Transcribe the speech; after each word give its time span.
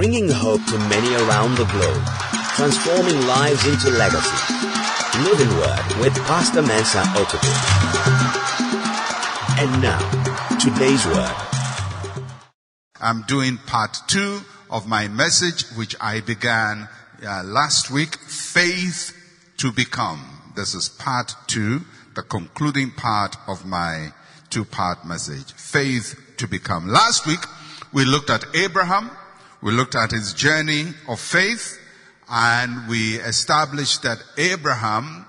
bringing 0.00 0.30
hope 0.30 0.64
to 0.64 0.78
many 0.88 1.14
around 1.14 1.54
the 1.58 1.66
globe, 1.66 2.02
transforming 2.56 3.20
lives 3.26 3.66
into 3.66 3.90
legacy. 3.98 4.54
Living 5.24 5.54
Word 5.58 6.00
with 6.00 6.14
Pastor 6.24 6.62
Mensa 6.62 7.02
Otabil. 7.20 7.58
And 9.60 9.82
now, 9.82 10.00
today's 10.58 11.04
word. 11.04 11.36
I'm 12.98 13.24
doing 13.28 13.58
part 13.58 13.98
two 14.06 14.40
of 14.70 14.88
my 14.88 15.06
message, 15.06 15.68
which 15.76 15.94
I 16.00 16.20
began 16.20 16.88
uh, 17.22 17.42
last 17.44 17.90
week, 17.90 18.16
Faith 18.20 19.14
to 19.58 19.70
Become. 19.70 20.24
This 20.56 20.74
is 20.74 20.88
part 20.88 21.34
two, 21.46 21.82
the 22.14 22.22
concluding 22.22 22.92
part 22.92 23.36
of 23.46 23.66
my 23.66 24.14
two 24.48 24.64
part 24.64 25.04
message, 25.04 25.52
Faith 25.52 26.18
to 26.38 26.48
Become. 26.48 26.88
Last 26.88 27.26
week, 27.26 27.44
we 27.92 28.06
looked 28.06 28.30
at 28.30 28.46
Abraham, 28.56 29.10
we 29.62 29.72
looked 29.72 29.94
at 29.94 30.10
his 30.10 30.32
journey 30.32 30.86
of 31.08 31.20
faith, 31.20 31.78
and 32.30 32.88
we 32.88 33.16
established 33.16 34.02
that 34.02 34.22
Abraham 34.38 35.26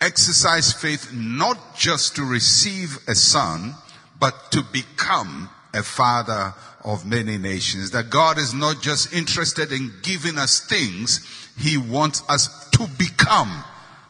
exercised 0.00 0.76
faith 0.76 1.12
not 1.12 1.76
just 1.76 2.16
to 2.16 2.24
receive 2.24 2.98
a 3.08 3.14
son, 3.14 3.74
but 4.20 4.50
to 4.52 4.62
become 4.72 5.48
a 5.74 5.82
father 5.82 6.54
of 6.84 7.06
many 7.06 7.38
nations. 7.38 7.90
That 7.92 8.10
God 8.10 8.38
is 8.38 8.54
not 8.54 8.82
just 8.82 9.12
interested 9.12 9.72
in 9.72 9.92
giving 10.02 10.38
us 10.38 10.60
things, 10.60 11.26
He 11.58 11.76
wants 11.76 12.22
us 12.28 12.68
to 12.70 12.86
become 12.98 13.64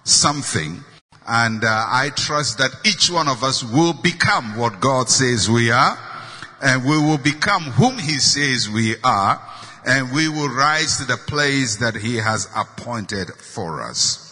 something. 0.05 0.85
And 1.27 1.63
uh, 1.63 1.69
I 1.69 2.11
trust 2.17 2.59
that 2.59 2.71
each 2.87 3.11
one 3.11 3.29
of 3.29 3.45
us 3.45 3.63
will 3.63 3.93
become 3.93 4.57
what 4.57 4.81
God 4.81 5.11
says 5.11 5.51
we 5.51 5.71
are, 5.71 5.99
and 6.61 6.85
we 6.85 6.99
will 6.99 7.19
become 7.19 7.63
whom 7.63 7.99
He 7.99 8.19
says 8.19 8.69
we 8.69 8.97
are, 9.03 9.41
and 9.87 10.13
we 10.13 10.29
will 10.29 10.49
rise 10.49 10.99
to 10.99 11.05
the 11.05 11.17
place 11.17 11.77
that 11.77 11.97
He 11.97 12.17
has 12.17 12.49
appointed 12.55 13.29
for 13.35 13.83
us. 13.83 14.25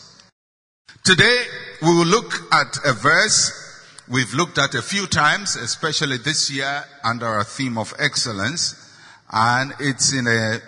Today, 1.05 1.45
we 1.83 1.89
will 1.89 2.06
look 2.06 2.33
at 2.53 2.78
a 2.84 2.92
verse 2.92 3.67
we've 4.09 4.34
looked 4.34 4.59
at 4.59 4.75
a 4.75 4.83
few 4.83 5.06
times, 5.06 5.56
especially 5.56 6.17
this 6.17 6.50
year 6.50 6.84
under 7.05 7.27
our 7.27 7.45
theme 7.45 7.78
of 7.78 7.95
excellence. 7.98 8.75
And 9.31 9.72
it's 9.81 10.12
in 10.12 10.27
a 10.27 10.59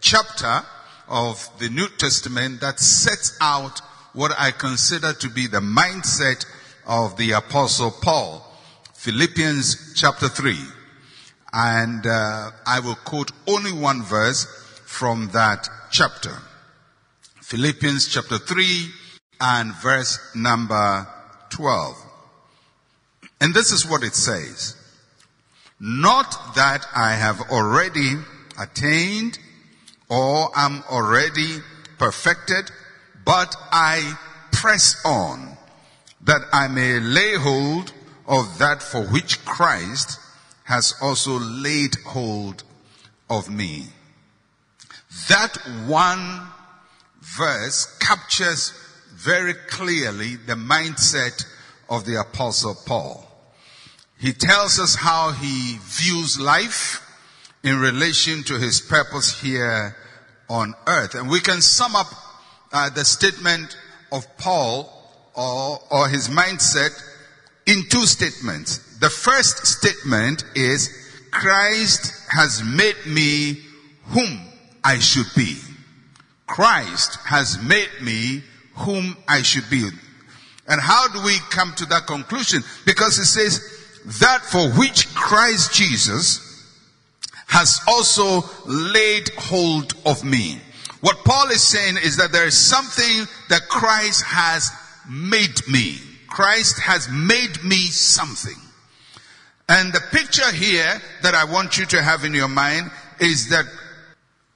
chapter 0.00 0.62
of 1.08 1.48
the 1.58 1.68
New 1.68 1.88
Testament 1.98 2.60
that 2.60 2.78
sets 2.80 3.36
out 3.40 3.80
what 4.12 4.32
I 4.38 4.52
consider 4.52 5.12
to 5.12 5.28
be 5.28 5.46
the 5.46 5.60
mindset 5.60 6.46
of 6.86 7.16
the 7.16 7.32
apostle 7.32 7.90
Paul. 7.90 8.44
Philippians 8.94 9.94
chapter 9.94 10.28
3. 10.28 10.56
And 11.54 12.04
uh, 12.04 12.50
I 12.66 12.80
will 12.80 12.96
quote 12.96 13.30
only 13.46 13.72
one 13.72 14.02
verse 14.02 14.44
from 14.84 15.30
that 15.32 15.68
chapter. 15.92 16.36
Philippians 17.42 18.08
chapter 18.08 18.38
3 18.38 18.88
and 19.40 19.72
verse 19.74 20.18
number 20.34 21.06
12. 21.50 21.96
And 23.40 23.54
this 23.54 23.70
is 23.70 23.86
what 23.86 24.02
it 24.02 24.14
says. 24.14 24.76
Not 25.78 26.56
that 26.56 26.86
I 26.96 27.12
have 27.12 27.40
already 27.52 28.14
attained 28.58 29.38
or 30.08 30.50
am 30.56 30.82
already 30.90 31.58
perfected, 31.98 32.70
but 33.24 33.54
I 33.70 34.16
press 34.50 35.00
on 35.04 35.56
that 36.22 36.42
I 36.52 36.68
may 36.68 36.98
lay 36.98 37.36
hold 37.36 37.92
of 38.26 38.58
that 38.58 38.82
for 38.82 39.02
which 39.02 39.44
Christ 39.44 40.18
has 40.64 40.94
also 41.00 41.38
laid 41.38 41.94
hold 42.06 42.64
of 43.30 43.48
me. 43.50 43.84
That 45.28 45.56
one 45.86 46.48
verse 47.20 47.96
captures 47.98 48.72
very 49.12 49.54
clearly 49.54 50.36
the 50.36 50.54
mindset 50.54 51.44
of 51.88 52.04
the 52.04 52.20
apostle 52.20 52.76
Paul. 52.86 53.30
He 54.18 54.32
tells 54.32 54.78
us 54.78 54.94
how 54.94 55.32
he 55.32 55.78
views 55.82 56.40
life 56.40 57.00
in 57.62 57.78
relation 57.78 58.42
to 58.44 58.58
his 58.58 58.80
purpose 58.80 59.40
here 59.40 59.96
on 60.48 60.74
earth. 60.86 61.14
And 61.14 61.30
we 61.30 61.40
can 61.40 61.60
sum 61.60 61.96
up 61.96 62.06
uh, 62.72 62.90
the 62.90 63.04
statement 63.04 63.76
of 64.12 64.26
Paul 64.36 64.90
or, 65.34 65.80
or 65.90 66.08
his 66.08 66.28
mindset 66.28 66.92
in 67.66 67.82
two 67.88 68.06
statements. 68.06 68.98
The 68.98 69.10
first 69.10 69.66
statement 69.66 70.44
is 70.54 70.90
Christ 71.30 72.12
has 72.30 72.62
made 72.62 72.96
me 73.06 73.60
whom 74.06 74.40
I 74.82 74.98
should 74.98 75.26
be. 75.34 75.56
Christ 76.46 77.18
has 77.24 77.62
made 77.62 77.90
me 78.02 78.42
whom 78.74 79.16
I 79.26 79.42
should 79.42 79.68
be. 79.70 79.88
And 80.68 80.80
how 80.80 81.08
do 81.08 81.22
we 81.22 81.38
come 81.50 81.72
to 81.76 81.86
that 81.86 82.06
conclusion? 82.06 82.62
Because 82.86 83.18
it 83.18 83.26
says, 83.26 83.74
that 84.20 84.42
for 84.42 84.68
which 84.78 85.12
Christ 85.14 85.72
Jesus 85.72 86.40
has 87.46 87.80
also 87.86 88.42
laid 88.66 89.28
hold 89.38 89.94
of 90.04 90.24
me. 90.24 90.60
What 91.00 91.24
Paul 91.24 91.50
is 91.50 91.62
saying 91.62 91.96
is 92.02 92.16
that 92.16 92.32
there 92.32 92.46
is 92.46 92.56
something 92.56 93.26
that 93.48 93.68
Christ 93.68 94.22
has 94.24 94.70
made 95.08 95.66
me. 95.70 95.98
Christ 96.34 96.80
has 96.80 97.08
made 97.08 97.62
me 97.62 97.76
something. 97.76 98.60
And 99.68 99.92
the 99.92 100.00
picture 100.10 100.50
here 100.50 101.00
that 101.22 101.32
I 101.32 101.44
want 101.44 101.78
you 101.78 101.86
to 101.86 102.02
have 102.02 102.24
in 102.24 102.34
your 102.34 102.48
mind 102.48 102.90
is 103.20 103.50
that 103.50 103.66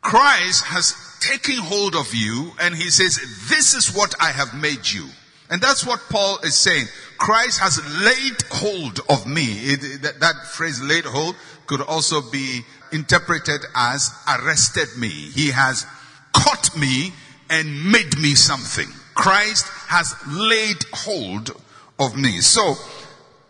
Christ 0.00 0.65
has 0.65 0.97
taken 1.21 1.55
hold 1.59 1.94
of 1.94 2.12
you 2.12 2.50
and 2.61 2.75
he 2.75 2.91
says, 2.91 3.21
this 3.49 3.75
is 3.75 3.94
what 3.94 4.12
I 4.21 4.33
have 4.33 4.55
made 4.55 4.91
you. 4.91 5.06
And 5.50 5.62
that's 5.62 5.87
what 5.87 6.00
Paul 6.11 6.39
is 6.43 6.56
saying. 6.56 6.87
Christ 7.16 7.61
has 7.61 7.78
laid 8.05 8.43
hold 8.50 8.99
of 9.09 9.28
me. 9.28 9.45
It, 9.45 10.03
that, 10.03 10.19
that 10.19 10.49
phrase 10.49 10.83
laid 10.83 11.05
hold 11.05 11.37
could 11.69 11.81
also 11.81 12.22
be 12.28 12.62
interpreted 12.91 13.60
as 13.77 14.10
arrested 14.27 14.89
me. 14.99 15.10
He 15.10 15.53
has 15.53 15.87
caught 16.33 16.77
me 16.77 17.12
and 17.49 17.93
made 17.93 18.19
me 18.19 18.34
something. 18.34 18.89
Christ 19.15 19.65
has 19.87 20.12
laid 20.27 20.78
hold 20.93 21.53
of 21.98 22.16
me. 22.16 22.41
So, 22.41 22.75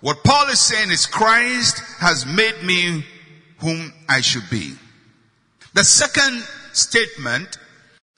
what 0.01 0.23
Paul 0.25 0.49
is 0.49 0.61
saying 0.61 0.91
is 0.91 1.07
Christ 1.07 1.83
has 1.99 2.25
made 2.25 2.63
me 2.63 3.05
whom 3.59 3.93
I 4.09 4.21
should 4.21 4.49
be. 4.51 4.75
The 5.75 5.85
second 5.85 6.43
statement 6.73 7.59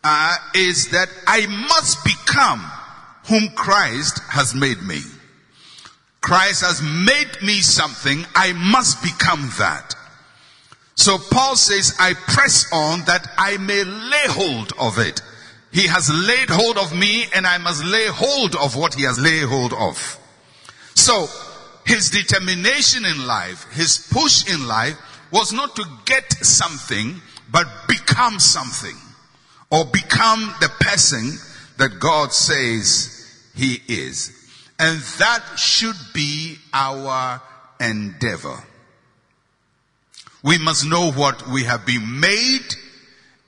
uh, 0.05 0.37
is 0.55 0.91
that 0.91 1.09
I 1.27 1.47
must 1.47 2.05
become 2.05 2.61
whom 3.27 3.49
Christ 3.55 4.21
has 4.31 4.55
made 4.55 4.83
me. 4.83 5.01
Christ 6.21 6.63
has 6.63 6.83
made 6.83 7.43
me 7.43 7.61
something. 7.61 8.25
I 8.35 8.53
must 8.53 9.03
become 9.03 9.51
that. 9.59 9.95
So 10.95 11.17
Paul 11.17 11.57
says, 11.57 11.95
I 11.99 12.13
press 12.13 12.71
on 12.73 13.01
that 13.07 13.27
I 13.39 13.57
may 13.57 13.85
lay 13.85 14.27
hold 14.27 14.73
of 14.79 14.99
it. 14.99 15.23
He 15.73 15.87
has 15.87 16.11
laid 16.11 16.51
hold 16.51 16.77
of 16.77 16.95
me 16.95 17.25
and 17.35 17.47
I 17.47 17.59
must 17.59 17.85
lay 17.85 18.07
hold 18.09 18.55
of 18.57 18.77
what 18.77 18.95
he 18.95 19.05
has 19.05 19.19
laid 19.19 19.45
hold 19.45 19.73
of. 19.73 20.20
So 21.11 21.27
his 21.87 22.09
determination 22.11 23.05
in 23.05 23.27
life, 23.27 23.67
his 23.73 24.07
push 24.13 24.49
in 24.49 24.69
life 24.69 24.97
was 25.33 25.53
not 25.53 25.75
to 25.75 25.85
get 26.05 26.33
something, 26.35 27.21
but 27.51 27.67
become 27.89 28.39
something 28.39 28.97
or 29.73 29.87
become 29.87 30.55
the 30.61 30.69
person 30.79 31.37
that 31.79 31.99
God 31.99 32.33
says 32.33 33.27
he 33.57 33.81
is. 33.89 34.31
And 34.79 35.01
that 35.19 35.43
should 35.57 35.97
be 36.15 36.59
our 36.73 37.43
endeavor. 37.81 38.63
We 40.45 40.59
must 40.59 40.89
know 40.89 41.11
what 41.11 41.49
we 41.49 41.65
have 41.65 41.85
been 41.85 42.21
made 42.21 42.77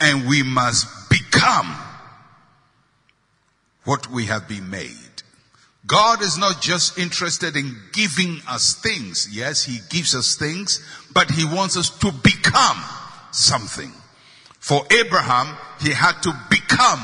and 0.00 0.26
we 0.26 0.42
must 0.42 1.08
become 1.08 1.76
what 3.84 4.10
we 4.10 4.26
have 4.26 4.48
been 4.48 4.68
made. 4.68 5.01
God 5.92 6.22
is 6.22 6.38
not 6.38 6.62
just 6.62 6.98
interested 6.98 7.54
in 7.54 7.76
giving 7.92 8.40
us 8.48 8.72
things. 8.72 9.28
Yes, 9.30 9.62
He 9.62 9.80
gives 9.90 10.14
us 10.14 10.36
things, 10.36 10.82
but 11.12 11.30
He 11.30 11.44
wants 11.44 11.76
us 11.76 11.90
to 11.98 12.10
become 12.10 12.82
something. 13.30 13.92
For 14.58 14.86
Abraham, 14.90 15.54
he 15.80 15.90
had 15.90 16.22
to 16.22 16.32
become 16.48 17.00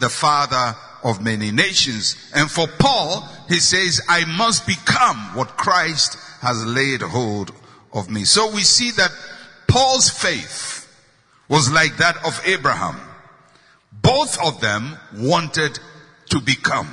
the 0.00 0.08
father 0.08 0.74
of 1.04 1.22
many 1.22 1.52
nations. 1.52 2.16
And 2.34 2.50
for 2.50 2.66
Paul, 2.66 3.28
he 3.46 3.60
says, 3.60 4.00
I 4.08 4.24
must 4.24 4.66
become 4.66 5.16
what 5.36 5.56
Christ 5.56 6.18
has 6.40 6.66
laid 6.66 7.02
hold 7.02 7.52
of 7.92 8.10
me. 8.10 8.24
So 8.24 8.52
we 8.52 8.62
see 8.62 8.90
that 8.92 9.12
Paul's 9.68 10.10
faith 10.10 10.92
was 11.48 11.70
like 11.70 11.98
that 11.98 12.16
of 12.26 12.40
Abraham. 12.44 12.98
Both 13.92 14.44
of 14.44 14.60
them 14.60 14.98
wanted 15.14 15.78
to 16.30 16.40
become. 16.40 16.88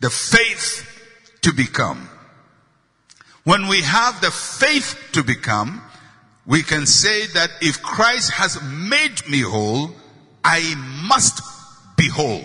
The 0.00 0.10
faith 0.10 0.86
to 1.42 1.52
become. 1.52 2.08
When 3.44 3.68
we 3.68 3.82
have 3.82 4.20
the 4.20 4.30
faith 4.30 4.96
to 5.12 5.22
become, 5.22 5.82
we 6.46 6.62
can 6.62 6.86
say 6.86 7.26
that 7.28 7.50
if 7.60 7.82
Christ 7.82 8.32
has 8.32 8.60
made 8.62 9.28
me 9.28 9.40
whole, 9.40 9.90
I 10.44 10.74
must 11.06 11.42
be 11.96 12.08
whole. 12.08 12.44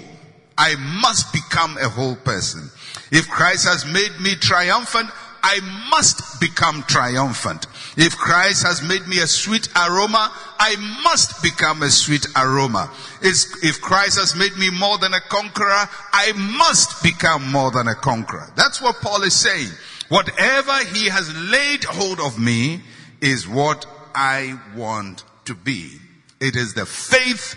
I 0.57 0.75
must 1.01 1.31
become 1.33 1.77
a 1.77 1.89
whole 1.89 2.15
person. 2.15 2.69
If 3.11 3.29
Christ 3.29 3.67
has 3.67 3.85
made 3.85 4.19
me 4.19 4.35
triumphant, 4.35 5.09
I 5.43 5.59
must 5.89 6.39
become 6.39 6.83
triumphant. 6.83 7.67
If 7.97 8.15
Christ 8.17 8.65
has 8.65 8.81
made 8.81 9.05
me 9.07 9.19
a 9.19 9.27
sweet 9.27 9.67
aroma, 9.75 10.31
I 10.57 10.75
must 11.03 11.43
become 11.43 11.83
a 11.83 11.89
sweet 11.89 12.25
aroma. 12.35 12.89
If 13.21 13.81
Christ 13.81 14.17
has 14.17 14.35
made 14.35 14.55
me 14.57 14.69
more 14.69 14.97
than 14.97 15.13
a 15.13 15.21
conqueror, 15.21 15.89
I 16.13 16.31
must 16.57 17.03
become 17.03 17.51
more 17.51 17.71
than 17.71 17.87
a 17.87 17.95
conqueror. 17.95 18.51
That's 18.55 18.81
what 18.81 19.01
Paul 19.01 19.23
is 19.23 19.35
saying. 19.35 19.69
Whatever 20.09 20.77
he 20.85 21.09
has 21.09 21.33
laid 21.35 21.83
hold 21.83 22.19
of 22.19 22.39
me 22.39 22.81
is 23.21 23.47
what 23.47 23.85
I 24.15 24.59
want 24.75 25.23
to 25.45 25.55
be. 25.55 25.91
It 26.39 26.55
is 26.55 26.73
the 26.73 26.85
faith 26.85 27.55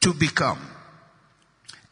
to 0.00 0.14
become. 0.14 0.58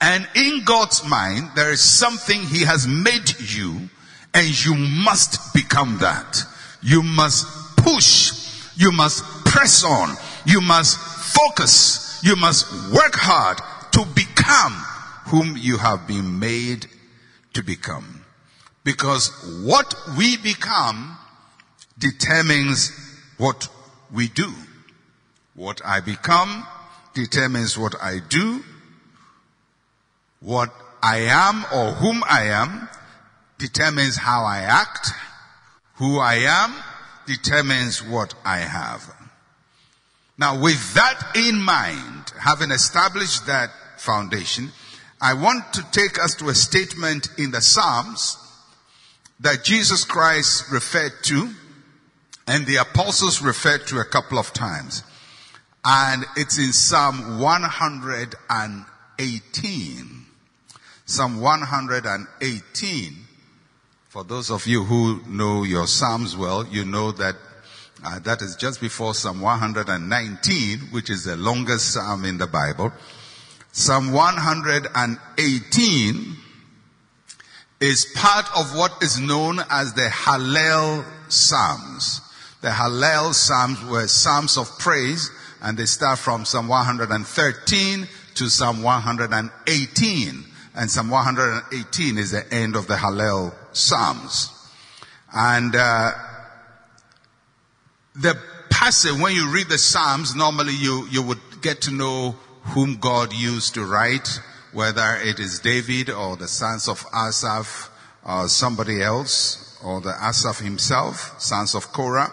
And 0.00 0.28
in 0.34 0.62
God's 0.64 1.06
mind, 1.06 1.50
there 1.56 1.72
is 1.72 1.80
something 1.80 2.42
He 2.42 2.64
has 2.64 2.86
made 2.86 3.38
you, 3.40 3.88
and 4.34 4.64
you 4.64 4.74
must 4.74 5.54
become 5.54 5.98
that. 5.98 6.42
You 6.82 7.02
must 7.02 7.76
push. 7.76 8.32
You 8.76 8.92
must 8.92 9.24
press 9.44 9.84
on. 9.84 10.16
You 10.46 10.60
must 10.60 10.98
focus. 10.98 12.20
You 12.22 12.36
must 12.36 12.92
work 12.92 13.14
hard 13.14 13.58
to 13.92 14.04
become 14.14 14.72
whom 15.26 15.56
you 15.56 15.76
have 15.78 16.06
been 16.06 16.38
made 16.38 16.86
to 17.54 17.62
become. 17.62 18.24
Because 18.84 19.30
what 19.64 19.94
we 20.16 20.36
become 20.36 21.18
determines 21.98 22.92
what 23.36 23.68
we 24.12 24.28
do. 24.28 24.52
What 25.54 25.80
I 25.84 26.00
become 26.00 26.66
determines 27.14 27.76
what 27.76 27.94
I 28.00 28.20
do. 28.28 28.62
What 30.40 30.72
I 31.02 31.18
am 31.18 31.64
or 31.74 31.92
whom 31.94 32.22
I 32.24 32.44
am 32.46 32.88
determines 33.58 34.16
how 34.16 34.44
I 34.44 34.60
act. 34.60 35.10
Who 35.96 36.18
I 36.18 36.36
am 36.36 36.74
determines 37.26 38.02
what 38.02 38.32
I 38.44 38.58
have. 38.58 39.12
Now 40.38 40.60
with 40.60 40.94
that 40.94 41.32
in 41.34 41.60
mind, 41.60 42.32
having 42.40 42.70
established 42.70 43.46
that 43.46 43.70
foundation, 43.96 44.70
I 45.20 45.34
want 45.34 45.72
to 45.74 45.84
take 45.90 46.22
us 46.22 46.36
to 46.36 46.48
a 46.48 46.54
statement 46.54 47.28
in 47.36 47.50
the 47.50 47.60
Psalms 47.60 48.38
that 49.40 49.64
Jesus 49.64 50.04
Christ 50.04 50.70
referred 50.70 51.24
to 51.24 51.50
and 52.46 52.64
the 52.66 52.76
apostles 52.76 53.42
referred 53.42 53.88
to 53.88 53.98
a 53.98 54.04
couple 54.04 54.38
of 54.38 54.52
times. 54.52 55.02
And 55.84 56.24
it's 56.36 56.56
in 56.58 56.72
Psalm 56.72 57.40
118. 57.40 60.26
Psalm 61.04 61.40
118. 61.40 63.27
For 64.08 64.24
those 64.24 64.50
of 64.50 64.66
you 64.66 64.82
who 64.84 65.20
know 65.28 65.64
your 65.64 65.86
Psalms 65.86 66.34
well, 66.34 66.66
you 66.66 66.86
know 66.86 67.12
that 67.12 67.36
uh, 68.02 68.18
that 68.20 68.40
is 68.40 68.56
just 68.56 68.80
before 68.80 69.12
Psalm 69.12 69.42
119, 69.42 70.78
which 70.92 71.10
is 71.10 71.24
the 71.24 71.36
longest 71.36 71.92
Psalm 71.92 72.24
in 72.24 72.38
the 72.38 72.46
Bible. 72.46 72.90
Psalm 73.70 74.12
118 74.12 76.36
is 77.80 78.06
part 78.14 78.46
of 78.56 78.74
what 78.74 79.02
is 79.02 79.20
known 79.20 79.60
as 79.68 79.92
the 79.92 80.08
Hallel 80.08 81.04
Psalms. 81.30 82.22
The 82.62 82.68
Hallel 82.68 83.34
Psalms 83.34 83.84
were 83.84 84.08
Psalms 84.08 84.56
of 84.56 84.70
praise 84.78 85.30
and 85.60 85.76
they 85.76 85.84
start 85.84 86.18
from 86.18 86.46
Psalm 86.46 86.68
113 86.68 88.08
to 88.36 88.48
Psalm 88.48 88.82
118. 88.82 90.44
And 90.74 90.90
Psalm 90.90 91.10
118 91.10 92.16
is 92.16 92.30
the 92.30 92.50
end 92.50 92.74
of 92.74 92.86
the 92.86 92.94
Hallel 92.94 93.52
Psalms. 93.72 94.50
And 95.32 95.74
uh, 95.76 96.12
the 98.14 98.38
passage, 98.70 99.20
when 99.20 99.34
you 99.34 99.52
read 99.52 99.68
the 99.68 99.78
Psalms, 99.78 100.34
normally 100.34 100.74
you, 100.74 101.06
you 101.10 101.22
would 101.22 101.38
get 101.60 101.82
to 101.82 101.90
know 101.90 102.36
whom 102.62 102.96
God 102.96 103.32
used 103.32 103.74
to 103.74 103.84
write, 103.84 104.40
whether 104.72 105.16
it 105.22 105.38
is 105.38 105.60
David 105.60 106.10
or 106.10 106.36
the 106.36 106.48
sons 106.48 106.88
of 106.88 107.04
Asaph 107.14 107.90
or 108.24 108.48
somebody 108.48 109.02
else, 109.02 109.78
or 109.82 110.00
the 110.00 110.14
Asaph 110.20 110.58
himself, 110.60 111.40
sons 111.40 111.74
of 111.74 111.92
Korah. 111.92 112.32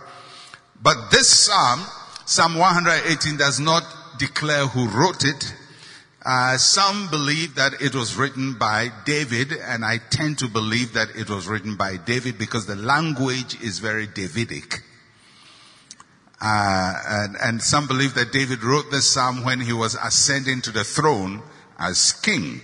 But 0.81 1.09
this 1.11 1.29
psalm, 1.29 1.81
Psalm 2.25 2.55
118, 2.55 3.37
does 3.37 3.59
not 3.59 3.83
declare 4.19 4.67
who 4.67 4.87
wrote 4.89 5.23
it. 5.23 5.53
Uh, 6.25 6.57
some 6.57 7.07
believe 7.11 7.53
that 7.53 7.79
it 7.79 7.93
was 7.93 8.15
written 8.15 8.55
by 8.57 8.89
David, 9.05 9.51
and 9.51 9.85
I 9.85 9.99
tend 10.09 10.39
to 10.39 10.47
believe 10.47 10.93
that 10.93 11.09
it 11.15 11.29
was 11.29 11.47
written 11.47 11.75
by 11.75 11.97
David 11.97 12.39
because 12.39 12.65
the 12.65 12.75
language 12.75 13.61
is 13.61 13.77
very 13.77 14.07
Davidic. 14.07 14.81
Uh, 16.41 16.93
and, 17.07 17.35
and 17.43 17.61
some 17.61 17.85
believe 17.85 18.15
that 18.15 18.31
David 18.31 18.63
wrote 18.63 18.89
this 18.89 19.11
psalm 19.11 19.43
when 19.43 19.59
he 19.59 19.71
was 19.71 19.93
ascending 19.93 20.61
to 20.61 20.71
the 20.71 20.83
throne 20.83 21.43
as 21.77 22.13
king. 22.13 22.61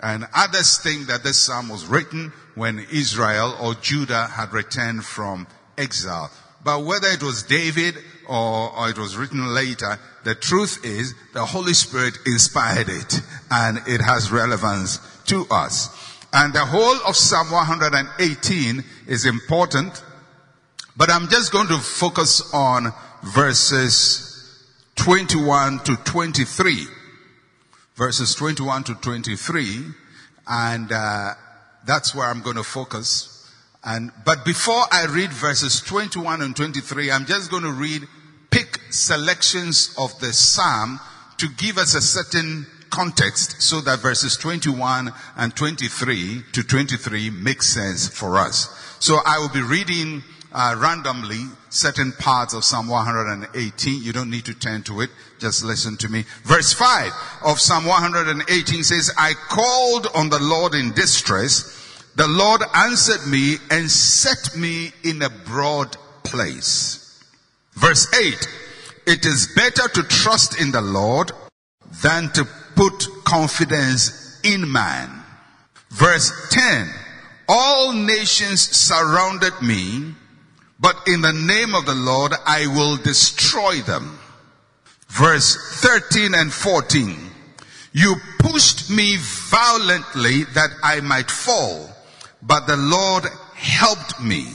And 0.00 0.26
others 0.34 0.78
think 0.78 1.06
that 1.08 1.22
this 1.22 1.38
psalm 1.38 1.68
was 1.68 1.84
written 1.84 2.32
when 2.54 2.86
Israel 2.90 3.54
or 3.60 3.74
Judah 3.74 4.28
had 4.28 4.54
returned 4.54 5.04
from 5.04 5.46
exile. 5.76 6.30
But 6.64 6.84
whether 6.84 7.08
it 7.08 7.22
was 7.22 7.42
David 7.42 7.96
or, 8.28 8.76
or, 8.76 8.90
it 8.90 8.98
was 8.98 9.16
written 9.16 9.54
later, 9.54 9.98
the 10.24 10.34
truth 10.34 10.84
is 10.84 11.14
the 11.32 11.44
Holy 11.44 11.74
Spirit 11.74 12.18
inspired 12.26 12.88
it 12.88 13.20
and 13.50 13.78
it 13.86 14.00
has 14.00 14.32
relevance 14.32 14.98
to 15.26 15.46
us. 15.50 15.88
And 16.32 16.52
the 16.52 16.64
whole 16.64 16.96
of 17.06 17.16
Psalm 17.16 17.50
118 17.50 18.84
is 19.06 19.24
important, 19.24 20.02
but 20.96 21.10
I'm 21.10 21.28
just 21.28 21.52
going 21.52 21.68
to 21.68 21.78
focus 21.78 22.52
on 22.52 22.92
verses 23.22 24.34
21 24.96 25.80
to 25.80 25.96
23. 25.96 26.86
Verses 27.96 28.34
21 28.34 28.84
to 28.84 28.94
23, 28.96 29.84
and 30.48 30.90
uh, 30.90 31.34
that's 31.86 32.12
where 32.12 32.28
I'm 32.28 32.42
going 32.42 32.56
to 32.56 32.64
focus. 32.64 33.33
And, 33.84 34.12
but 34.24 34.44
before 34.44 34.82
I 34.90 35.06
read 35.06 35.30
verses 35.30 35.80
21 35.80 36.40
and 36.40 36.56
23, 36.56 37.10
I'm 37.10 37.26
just 37.26 37.50
going 37.50 37.64
to 37.64 37.72
read, 37.72 38.02
pick 38.50 38.80
selections 38.90 39.94
of 39.98 40.18
the 40.20 40.32
Psalm 40.32 41.00
to 41.36 41.48
give 41.48 41.76
us 41.76 41.94
a 41.94 42.00
certain 42.00 42.66
context 42.88 43.60
so 43.60 43.80
that 43.82 43.98
verses 43.98 44.36
21 44.36 45.12
and 45.36 45.54
23 45.54 46.42
to 46.52 46.62
23 46.62 47.30
make 47.30 47.62
sense 47.62 48.08
for 48.08 48.38
us. 48.38 48.96
So 49.00 49.18
I 49.26 49.38
will 49.38 49.50
be 49.50 49.60
reading 49.60 50.22
uh, 50.52 50.76
randomly 50.78 51.40
certain 51.68 52.12
parts 52.12 52.54
of 52.54 52.64
Psalm 52.64 52.88
118. 52.88 54.02
You 54.02 54.12
don't 54.12 54.30
need 54.30 54.44
to 54.46 54.54
turn 54.54 54.82
to 54.84 55.00
it. 55.00 55.10
Just 55.40 55.64
listen 55.64 55.96
to 55.98 56.08
me. 56.08 56.24
Verse 56.44 56.72
5 56.72 57.12
of 57.44 57.60
Psalm 57.60 57.84
118 57.84 58.84
says, 58.84 59.12
I 59.18 59.34
called 59.34 60.06
on 60.14 60.30
the 60.30 60.38
Lord 60.40 60.74
in 60.74 60.92
distress 60.92 61.83
the 62.16 62.28
Lord 62.28 62.62
answered 62.74 63.26
me 63.26 63.56
and 63.70 63.90
set 63.90 64.56
me 64.56 64.92
in 65.02 65.20
a 65.22 65.30
broad 65.30 65.96
place. 66.22 67.20
Verse 67.72 68.12
8. 68.14 68.48
It 69.06 69.26
is 69.26 69.52
better 69.56 69.88
to 69.88 70.02
trust 70.04 70.60
in 70.60 70.70
the 70.70 70.80
Lord 70.80 71.32
than 72.02 72.30
to 72.30 72.46
put 72.76 73.08
confidence 73.24 74.40
in 74.44 74.70
man. 74.70 75.10
Verse 75.90 76.30
10. 76.50 76.88
All 77.48 77.92
nations 77.92 78.60
surrounded 78.60 79.60
me, 79.60 80.14
but 80.78 80.96
in 81.08 81.20
the 81.20 81.32
name 81.32 81.74
of 81.74 81.84
the 81.84 81.94
Lord 81.94 82.32
I 82.46 82.68
will 82.68 82.96
destroy 82.96 83.80
them. 83.80 84.20
Verse 85.08 85.80
13 85.82 86.34
and 86.34 86.52
14. 86.52 87.16
You 87.92 88.16
pushed 88.38 88.88
me 88.88 89.16
violently 89.18 90.44
that 90.54 90.70
I 90.82 91.00
might 91.00 91.30
fall 91.30 91.93
but 92.46 92.66
the 92.66 92.76
Lord 92.76 93.24
helped 93.54 94.20
me. 94.20 94.46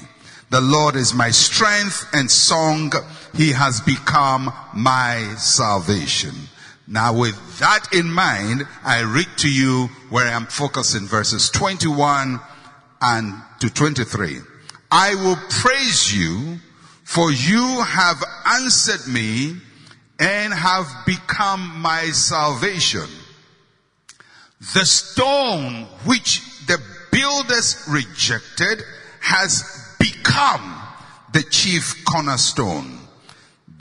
The 0.50 0.62
Lord 0.62 0.96
is 0.96 1.14
my 1.14 1.32
strength 1.32 2.08
and 2.14 2.30
song. 2.30 2.92
He 3.36 3.52
has 3.52 3.82
become 3.82 4.52
my 4.74 5.36
salvation. 5.38 6.34
Now 6.88 7.14
with 7.14 7.60
that 7.60 7.88
in 7.94 8.12
mind, 8.12 8.68
I 8.84 9.02
read 9.02 9.28
to 9.38 9.50
you 9.50 9.90
where 10.10 10.28
I'm 10.28 10.48
focusing 10.48 11.08
verses 11.08 11.50
21 11.52 12.40
and 13.02 13.34
to 13.60 13.70
23. 13.72 14.40
I 14.92 15.14
will 15.16 15.38
praise 15.50 16.16
you 16.16 16.60
for 17.04 17.32
you 17.32 17.82
have 17.82 18.24
answered 18.46 19.12
me 19.12 19.56
and 20.20 20.54
have 20.54 20.88
become 21.08 21.80
my 21.82 22.06
salvation. 22.12 23.08
The 24.60 24.86
stone 24.86 25.86
which 26.06 26.42
builders 27.12 27.84
rejected 27.90 28.84
has 29.22 29.96
become 30.00 30.82
the 31.34 31.44
chief 31.44 32.04
cornerstone. 32.06 33.00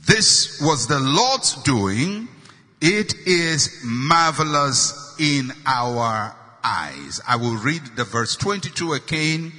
This 0.07 0.61
was 0.61 0.87
the 0.87 1.01
Lord's 1.01 1.55
doing. 1.63 2.29
It 2.81 3.15
is 3.27 3.81
marvelous 3.85 5.17
in 5.19 5.53
our 5.67 6.35
eyes. 6.65 7.21
I 7.27 7.37
will 7.37 7.57
read 7.57 7.83
the 7.97 8.05
verse 8.05 8.37
22 8.37 8.93
again. 8.95 9.53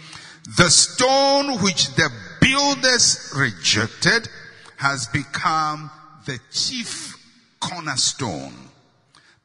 The 0.57 0.69
stone 0.69 1.61
which 1.61 1.93
the 1.95 2.09
builders 2.41 3.31
rejected 3.35 4.29
has 4.77 5.07
become 5.07 5.91
the 6.25 6.39
chief 6.51 7.17
cornerstone. 7.59 8.53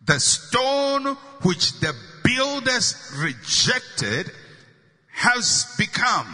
The 0.04 0.21
stone 0.21 1.16
which 1.43 1.81
the 1.81 1.95
builders 2.25 3.12
rejected 3.16 4.31
has 5.12 5.73
become 5.78 6.26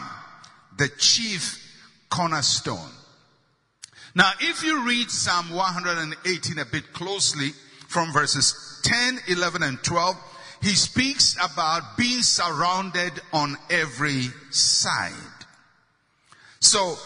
the 0.78 0.88
chief 0.96 1.58
cornerstone. 2.08 2.90
Now, 4.14 4.32
if 4.40 4.64
you 4.64 4.86
read 4.86 5.10
Psalm 5.10 5.50
118 5.50 6.58
a 6.58 6.64
bit 6.64 6.92
closely 6.92 7.50
from 7.88 8.12
verses 8.12 8.80
10, 8.82 9.20
11, 9.28 9.62
and 9.62 9.82
12, 9.82 10.16
he 10.62 10.70
speaks 10.70 11.36
about 11.36 11.96
being 11.96 12.22
surrounded 12.22 13.12
on 13.32 13.56
every 13.68 14.28
side. 14.50 15.12
So, 16.60 16.96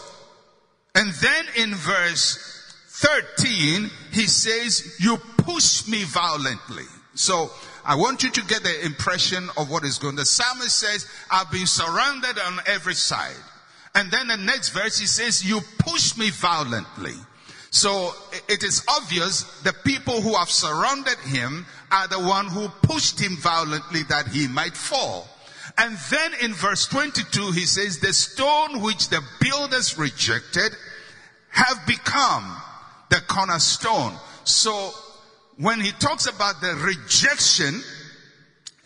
and 0.95 1.11
then 1.13 1.45
in 1.57 1.75
verse 1.75 2.73
13, 2.89 3.89
he 4.11 4.27
says, 4.27 4.95
you 4.99 5.17
push 5.37 5.87
me 5.87 6.03
violently. 6.03 6.85
So, 7.13 7.51
I 7.85 7.95
want 7.95 8.23
you 8.23 8.31
to 8.31 8.41
get 8.45 8.63
the 8.63 8.85
impression 8.85 9.47
of 9.57 9.69
what 9.69 9.83
is 9.83 9.99
going. 9.99 10.15
The 10.15 10.25
psalmist 10.25 10.77
says, 10.77 11.07
I've 11.29 11.51
been 11.51 11.67
surrounded 11.67 12.39
on 12.39 12.59
every 12.65 12.95
side. 12.95 13.35
And 13.93 14.11
then 14.11 14.27
the 14.27 14.37
next 14.37 14.69
verse 14.69 14.97
he 14.97 15.05
says, 15.05 15.45
you 15.45 15.61
push 15.79 16.17
me 16.17 16.31
violently. 16.31 17.13
So 17.69 18.11
it 18.49 18.63
is 18.63 18.83
obvious 18.89 19.43
the 19.61 19.73
people 19.85 20.21
who 20.21 20.35
have 20.35 20.49
surrounded 20.49 21.17
him 21.19 21.65
are 21.91 22.07
the 22.07 22.19
one 22.19 22.47
who 22.47 22.69
pushed 22.81 23.19
him 23.19 23.37
violently 23.37 24.03
that 24.09 24.27
he 24.27 24.47
might 24.47 24.75
fall. 24.75 25.27
And 25.77 25.97
then 26.09 26.31
in 26.41 26.53
verse 26.53 26.87
22 26.87 27.51
he 27.51 27.65
says, 27.65 27.99
the 27.99 28.13
stone 28.13 28.81
which 28.81 29.09
the 29.09 29.21
builders 29.41 29.97
rejected 29.97 30.71
have 31.49 31.85
become 31.85 32.57
the 33.09 33.21
cornerstone. 33.27 34.13
So 34.43 34.91
when 35.57 35.79
he 35.79 35.91
talks 35.91 36.27
about 36.27 36.61
the 36.61 36.75
rejection 36.75 37.81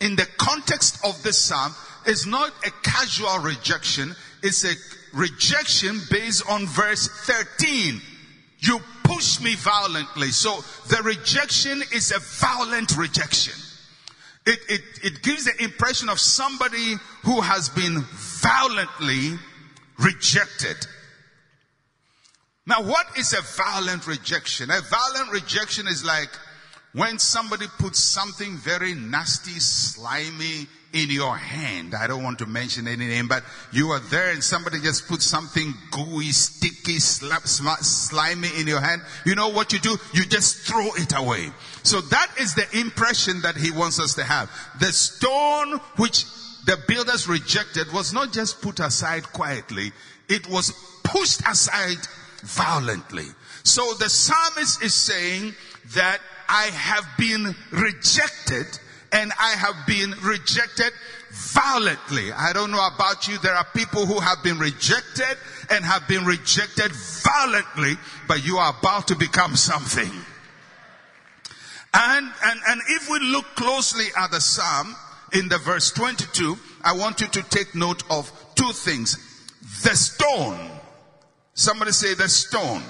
in 0.00 0.16
the 0.16 0.26
context 0.38 1.04
of 1.04 1.20
this 1.22 1.38
psalm, 1.38 1.74
it's 2.06 2.26
not 2.26 2.52
a 2.66 2.70
casual 2.82 3.38
rejection. 3.38 4.14
It's 4.42 4.64
a 4.64 4.74
rejection 5.12 6.00
based 6.10 6.48
on 6.48 6.66
verse 6.66 7.08
13. 7.08 8.00
You 8.60 8.80
push 9.04 9.40
me 9.40 9.54
violently. 9.56 10.28
So 10.28 10.62
the 10.88 11.02
rejection 11.02 11.82
is 11.92 12.12
a 12.12 12.20
violent 12.20 12.96
rejection. 12.96 13.54
It, 14.46 14.58
it, 14.68 14.80
it 15.02 15.22
gives 15.22 15.44
the 15.44 15.62
impression 15.62 16.08
of 16.08 16.18
somebody 16.18 16.94
who 17.24 17.40
has 17.40 17.68
been 17.68 18.00
violently 18.12 19.38
rejected. 19.98 20.76
Now, 22.66 22.82
what 22.82 23.06
is 23.18 23.32
a 23.32 23.42
violent 23.42 24.06
rejection? 24.06 24.70
A 24.70 24.80
violent 24.80 25.32
rejection 25.32 25.86
is 25.88 26.04
like 26.04 26.30
when 26.92 27.18
somebody 27.18 27.66
puts 27.78 28.00
something 28.00 28.56
very 28.56 28.94
nasty, 28.94 29.58
slimy, 29.60 30.66
in 30.92 31.10
your 31.10 31.36
hand. 31.36 31.94
I 31.94 32.06
don't 32.06 32.22
want 32.22 32.38
to 32.40 32.46
mention 32.46 32.88
any 32.88 33.06
name, 33.06 33.28
but 33.28 33.44
you 33.72 33.90
are 33.90 34.00
there 34.00 34.30
and 34.32 34.42
somebody 34.42 34.80
just 34.80 35.06
put 35.06 35.22
something 35.22 35.72
gooey, 35.90 36.32
sticky, 36.32 36.98
slap, 36.98 37.42
slimy 37.46 38.48
in 38.58 38.66
your 38.66 38.80
hand. 38.80 39.02
You 39.24 39.34
know 39.34 39.48
what 39.48 39.72
you 39.72 39.78
do? 39.78 39.96
You 40.12 40.24
just 40.24 40.66
throw 40.66 40.88
it 40.96 41.12
away. 41.16 41.50
So 41.82 42.00
that 42.00 42.28
is 42.40 42.54
the 42.54 42.66
impression 42.78 43.40
that 43.42 43.56
he 43.56 43.70
wants 43.70 44.00
us 44.00 44.14
to 44.14 44.24
have. 44.24 44.50
The 44.80 44.92
stone 44.92 45.78
which 45.96 46.24
the 46.66 46.76
builders 46.88 47.28
rejected 47.28 47.92
was 47.92 48.12
not 48.12 48.32
just 48.32 48.60
put 48.60 48.80
aside 48.80 49.24
quietly, 49.32 49.92
it 50.28 50.48
was 50.48 50.72
pushed 51.04 51.40
aside 51.48 51.98
violently. 52.42 53.26
So 53.62 53.94
the 53.94 54.08
psalmist 54.08 54.82
is 54.82 54.94
saying 54.94 55.54
that 55.94 56.20
I 56.48 56.64
have 56.66 57.04
been 57.18 57.54
rejected 57.70 58.66
and 59.12 59.32
I 59.38 59.50
have 59.50 59.86
been 59.86 60.14
rejected 60.22 60.92
violently. 61.30 62.32
I 62.32 62.52
don't 62.52 62.70
know 62.70 62.86
about 62.94 63.28
you. 63.28 63.38
There 63.38 63.54
are 63.54 63.66
people 63.74 64.06
who 64.06 64.20
have 64.20 64.42
been 64.42 64.58
rejected 64.58 65.36
and 65.70 65.84
have 65.84 66.06
been 66.08 66.24
rejected 66.24 66.92
violently, 66.92 67.94
but 68.28 68.44
you 68.44 68.58
are 68.58 68.74
about 68.78 69.08
to 69.08 69.16
become 69.16 69.56
something. 69.56 70.10
And, 71.92 72.32
and, 72.44 72.60
and 72.68 72.80
if 72.88 73.10
we 73.10 73.18
look 73.20 73.46
closely 73.56 74.06
at 74.16 74.30
the 74.30 74.40
Psalm 74.40 74.94
in 75.32 75.48
the 75.48 75.58
verse 75.58 75.90
22, 75.92 76.56
I 76.84 76.92
want 76.96 77.20
you 77.20 77.26
to 77.28 77.42
take 77.42 77.74
note 77.74 78.02
of 78.10 78.30
two 78.54 78.72
things. 78.72 79.16
The 79.82 79.94
stone. 79.96 80.70
Somebody 81.54 81.92
say 81.92 82.14
the 82.14 82.28
stone. 82.28 82.82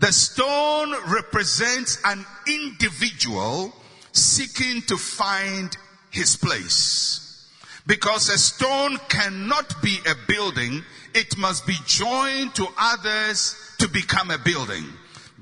The 0.00 0.12
stone 0.12 0.94
represents 1.08 1.98
an 2.06 2.24
individual 2.48 3.74
seeking 4.12 4.80
to 4.82 4.96
find 4.96 5.76
his 6.10 6.36
place. 6.36 7.46
Because 7.86 8.30
a 8.30 8.38
stone 8.38 8.96
cannot 9.10 9.82
be 9.82 9.98
a 10.06 10.14
building, 10.26 10.82
it 11.14 11.36
must 11.36 11.66
be 11.66 11.76
joined 11.84 12.54
to 12.54 12.66
others 12.78 13.54
to 13.78 13.88
become 13.88 14.30
a 14.30 14.38
building. 14.38 14.84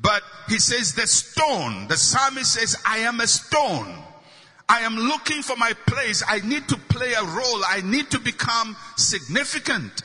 But 0.00 0.22
he 0.48 0.58
says 0.58 0.92
the 0.92 1.06
stone, 1.06 1.86
the 1.86 1.96
psalmist 1.96 2.54
says, 2.54 2.76
I 2.84 2.98
am 2.98 3.20
a 3.20 3.28
stone. 3.28 3.94
I 4.68 4.80
am 4.80 4.96
looking 4.96 5.42
for 5.42 5.56
my 5.56 5.72
place. 5.86 6.22
I 6.28 6.40
need 6.40 6.68
to 6.68 6.76
play 6.76 7.12
a 7.12 7.22
role. 7.22 7.62
I 7.66 7.80
need 7.84 8.10
to 8.10 8.18
become 8.18 8.76
significant. 8.96 10.02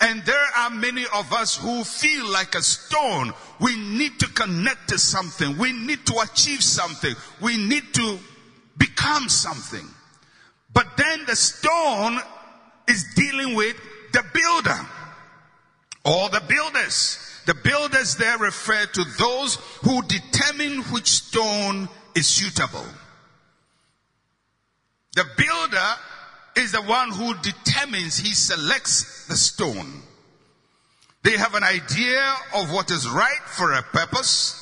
And 0.00 0.22
there 0.24 0.46
are 0.58 0.70
many 0.70 1.04
of 1.14 1.32
us 1.32 1.56
who 1.56 1.84
feel 1.84 2.26
like 2.26 2.54
a 2.54 2.62
stone. 2.62 3.32
We 3.60 3.76
need 3.76 4.18
to 4.20 4.26
connect 4.28 4.88
to 4.88 4.98
something. 4.98 5.56
We 5.56 5.72
need 5.72 6.04
to 6.06 6.18
achieve 6.20 6.62
something. 6.62 7.14
We 7.40 7.56
need 7.56 7.94
to 7.94 8.18
become 8.76 9.28
something. 9.28 9.86
But 10.72 10.96
then 10.96 11.24
the 11.26 11.36
stone 11.36 12.18
is 12.88 13.04
dealing 13.14 13.54
with 13.54 13.76
the 14.12 14.24
builder 14.32 14.86
or 16.04 16.28
the 16.30 16.42
builders. 16.48 17.18
The 17.46 17.54
builders 17.54 18.16
there 18.16 18.38
refer 18.38 18.86
to 18.86 19.04
those 19.18 19.56
who 19.82 20.02
determine 20.02 20.82
which 20.84 21.06
stone 21.06 21.88
is 22.14 22.26
suitable. 22.26 22.86
The 25.14 25.24
builder 25.36 25.94
is 26.56 26.72
the 26.72 26.82
one 26.82 27.10
who 27.10 27.34
determines, 27.42 28.16
he 28.16 28.32
selects 28.32 29.26
the 29.26 29.36
stone. 29.36 30.02
They 31.22 31.36
have 31.36 31.54
an 31.54 31.64
idea 31.64 32.34
of 32.54 32.72
what 32.72 32.90
is 32.90 33.08
right 33.08 33.40
for 33.46 33.72
a 33.72 33.82
purpose 33.82 34.60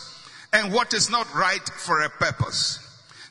and 0.52 0.72
what 0.72 0.94
is 0.94 1.10
not 1.10 1.32
right 1.34 1.68
for 1.76 2.02
a 2.02 2.08
purpose. 2.08 2.78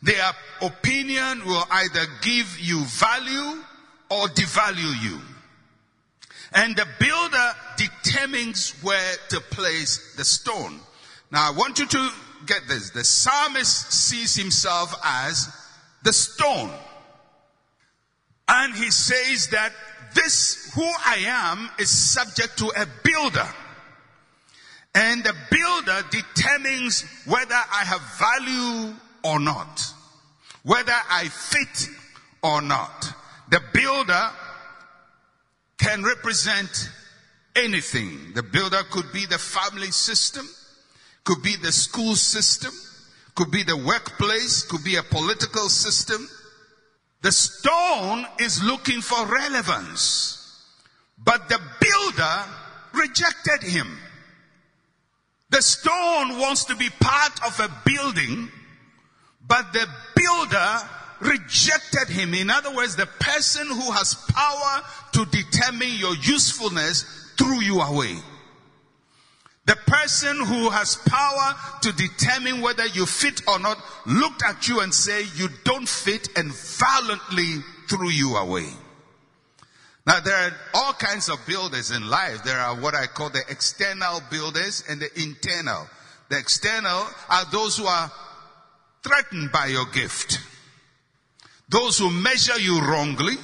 Their 0.03 0.31
opinion 0.61 1.45
will 1.45 1.63
either 1.71 2.05
give 2.21 2.59
you 2.59 2.83
value 2.85 3.63
or 4.09 4.27
devalue 4.27 5.03
you. 5.03 5.19
And 6.53 6.75
the 6.75 6.85
builder 6.99 7.51
determines 7.77 8.71
where 8.81 9.13
to 9.29 9.39
place 9.39 10.15
the 10.17 10.25
stone. 10.25 10.79
Now 11.31 11.47
I 11.47 11.55
want 11.55 11.79
you 11.79 11.85
to 11.85 12.09
get 12.45 12.67
this. 12.67 12.89
The 12.89 13.03
psalmist 13.03 13.93
sees 13.93 14.35
himself 14.35 14.93
as 15.03 15.47
the 16.03 16.11
stone. 16.11 16.71
And 18.53 18.75
he 18.75 18.91
says 18.91 19.47
that 19.47 19.71
this, 20.13 20.73
who 20.75 20.83
I 20.83 21.23
am, 21.25 21.69
is 21.79 21.89
subject 21.89 22.57
to 22.57 22.65
a 22.67 22.85
builder. 23.01 23.47
And 24.93 25.23
the 25.23 25.33
builder 25.49 26.01
determines 26.11 27.05
whether 27.25 27.55
I 27.55 27.85
have 27.85 28.01
value 28.19 28.93
or 29.23 29.39
not. 29.39 29.81
Whether 30.63 30.91
I 31.09 31.29
fit 31.29 31.87
or 32.43 32.61
not. 32.61 33.13
The 33.51 33.61
builder 33.73 34.29
can 35.77 36.03
represent 36.03 36.89
anything. 37.55 38.33
The 38.35 38.43
builder 38.43 38.81
could 38.91 39.13
be 39.13 39.25
the 39.27 39.37
family 39.37 39.91
system, 39.91 40.45
could 41.23 41.41
be 41.41 41.55
the 41.55 41.71
school 41.71 42.17
system, 42.17 42.73
could 43.33 43.49
be 43.49 43.63
the 43.63 43.77
workplace, 43.77 44.63
could 44.63 44.83
be 44.83 44.97
a 44.97 45.03
political 45.03 45.69
system, 45.69 46.27
the 47.21 47.31
stone 47.31 48.25
is 48.39 48.63
looking 48.63 49.01
for 49.01 49.25
relevance. 49.25 50.37
But 51.23 51.49
the 51.49 51.59
builder 51.79 52.43
rejected 52.93 53.63
him. 53.63 53.97
The 55.49 55.61
stone 55.61 56.39
wants 56.39 56.65
to 56.65 56.75
be 56.75 56.89
part 56.99 57.45
of 57.45 57.59
a 57.59 57.69
building, 57.85 58.49
but 59.45 59.71
the 59.73 59.87
builder 60.15 60.77
rejected 61.19 62.07
him. 62.07 62.33
In 62.33 62.49
other 62.49 62.73
words, 62.73 62.95
the 62.95 63.05
person 63.05 63.67
who 63.67 63.91
has 63.91 64.15
power 64.29 64.81
to 65.13 65.25
determine 65.25 65.91
your 65.91 66.15
usefulness 66.15 67.33
threw 67.37 67.61
you 67.61 67.81
away. 67.81 68.17
The 69.71 69.77
person 69.87 70.35
who 70.35 70.69
has 70.69 70.97
power 70.97 71.55
to 71.83 71.93
determine 71.93 72.59
whether 72.59 72.85
you 72.87 73.05
fit 73.05 73.41
or 73.47 73.57
not 73.57 73.77
looked 74.05 74.43
at 74.43 74.67
you 74.67 74.81
and 74.81 74.93
say 74.93 75.23
you 75.35 75.47
don't 75.63 75.87
fit 75.87 76.27
and 76.35 76.51
violently 76.51 77.63
threw 77.87 78.09
you 78.09 78.35
away. 78.35 78.67
Now 80.05 80.19
there 80.19 80.35
are 80.35 80.51
all 80.73 80.91
kinds 80.91 81.29
of 81.29 81.39
builders 81.47 81.89
in 81.89 82.05
life. 82.09 82.43
There 82.43 82.59
are 82.59 82.75
what 82.81 82.95
I 82.95 83.05
call 83.07 83.29
the 83.29 83.45
external 83.49 84.21
builders 84.29 84.83
and 84.89 84.99
the 84.99 85.09
internal. 85.21 85.87
The 86.27 86.37
external 86.37 87.07
are 87.29 87.45
those 87.53 87.77
who 87.77 87.85
are 87.85 88.11
threatened 89.03 89.53
by 89.53 89.67
your 89.67 89.85
gift. 89.85 90.41
Those 91.69 91.97
who 91.97 92.11
measure 92.11 92.59
you 92.59 92.81
wrongly. 92.81 93.35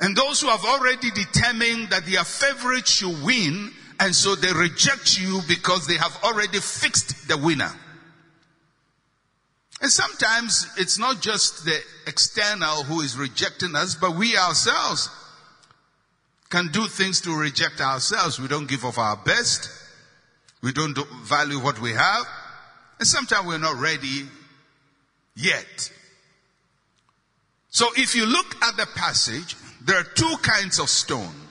And 0.00 0.16
those 0.16 0.40
who 0.40 0.48
have 0.48 0.64
already 0.64 1.10
determined 1.10 1.90
that 1.90 2.06
their 2.06 2.24
favorite 2.24 2.88
should 2.88 3.22
win 3.22 3.74
and 4.00 4.14
so 4.14 4.34
they 4.34 4.50
reject 4.52 5.20
you 5.20 5.40
because 5.46 5.86
they 5.86 5.96
have 5.96 6.18
already 6.24 6.58
fixed 6.58 7.28
the 7.28 7.36
winner. 7.36 7.70
And 9.82 9.90
sometimes 9.90 10.66
it's 10.78 10.98
not 10.98 11.20
just 11.20 11.66
the 11.66 11.78
external 12.06 12.82
who 12.84 13.02
is 13.02 13.16
rejecting 13.16 13.76
us, 13.76 13.94
but 13.94 14.16
we 14.16 14.36
ourselves 14.36 15.10
can 16.48 16.68
do 16.68 16.86
things 16.86 17.20
to 17.22 17.38
reject 17.38 17.80
ourselves. 17.80 18.40
We 18.40 18.48
don't 18.48 18.68
give 18.68 18.84
of 18.84 18.98
our 18.98 19.16
best. 19.16 19.70
We 20.62 20.72
don't 20.72 20.96
value 21.22 21.58
what 21.58 21.80
we 21.80 21.92
have. 21.92 22.24
And 22.98 23.06
sometimes 23.06 23.46
we're 23.46 23.58
not 23.58 23.76
ready 23.76 24.26
yet. 25.36 25.92
So 27.68 27.86
if 27.96 28.14
you 28.14 28.26
look 28.26 28.56
at 28.62 28.76
the 28.76 28.86
passage, 28.94 29.56
there 29.82 29.98
are 29.98 30.04
two 30.04 30.34
kinds 30.42 30.78
of 30.78 30.88
stone. 30.88 31.49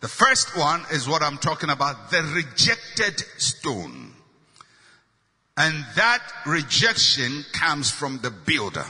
The 0.00 0.08
first 0.08 0.56
one 0.56 0.84
is 0.92 1.08
what 1.08 1.22
I'm 1.22 1.38
talking 1.38 1.70
about, 1.70 2.10
the 2.10 2.22
rejected 2.22 3.20
stone. 3.38 4.12
And 5.56 5.84
that 5.96 6.22
rejection 6.46 7.44
comes 7.52 7.90
from 7.90 8.18
the 8.18 8.30
builder. 8.30 8.86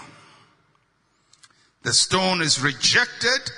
The 1.83 1.95
stone 1.95 2.43
is 2.43 2.61
rejected 2.61 3.51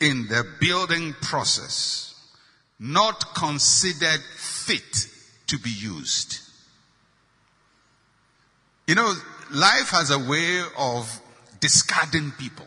in 0.00 0.26
the 0.26 0.44
building 0.60 1.12
process, 1.20 2.14
not 2.80 3.36
considered 3.36 4.20
fit 4.36 5.06
to 5.46 5.58
be 5.58 5.70
used. 5.70 6.40
You 8.88 8.96
know, 8.96 9.14
life 9.52 9.90
has 9.90 10.10
a 10.10 10.18
way 10.18 10.62
of 10.76 11.20
discarding 11.60 12.32
people. 12.32 12.66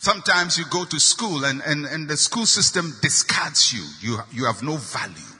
Sometimes 0.00 0.56
you 0.56 0.64
go 0.70 0.86
to 0.86 0.98
school 0.98 1.44
and, 1.44 1.60
and, 1.66 1.84
and 1.84 2.08
the 2.08 2.16
school 2.16 2.46
system 2.46 2.96
discards 3.02 3.70
you. 3.70 3.84
you. 4.00 4.18
You 4.32 4.46
have 4.46 4.62
no 4.62 4.76
value. 4.76 5.36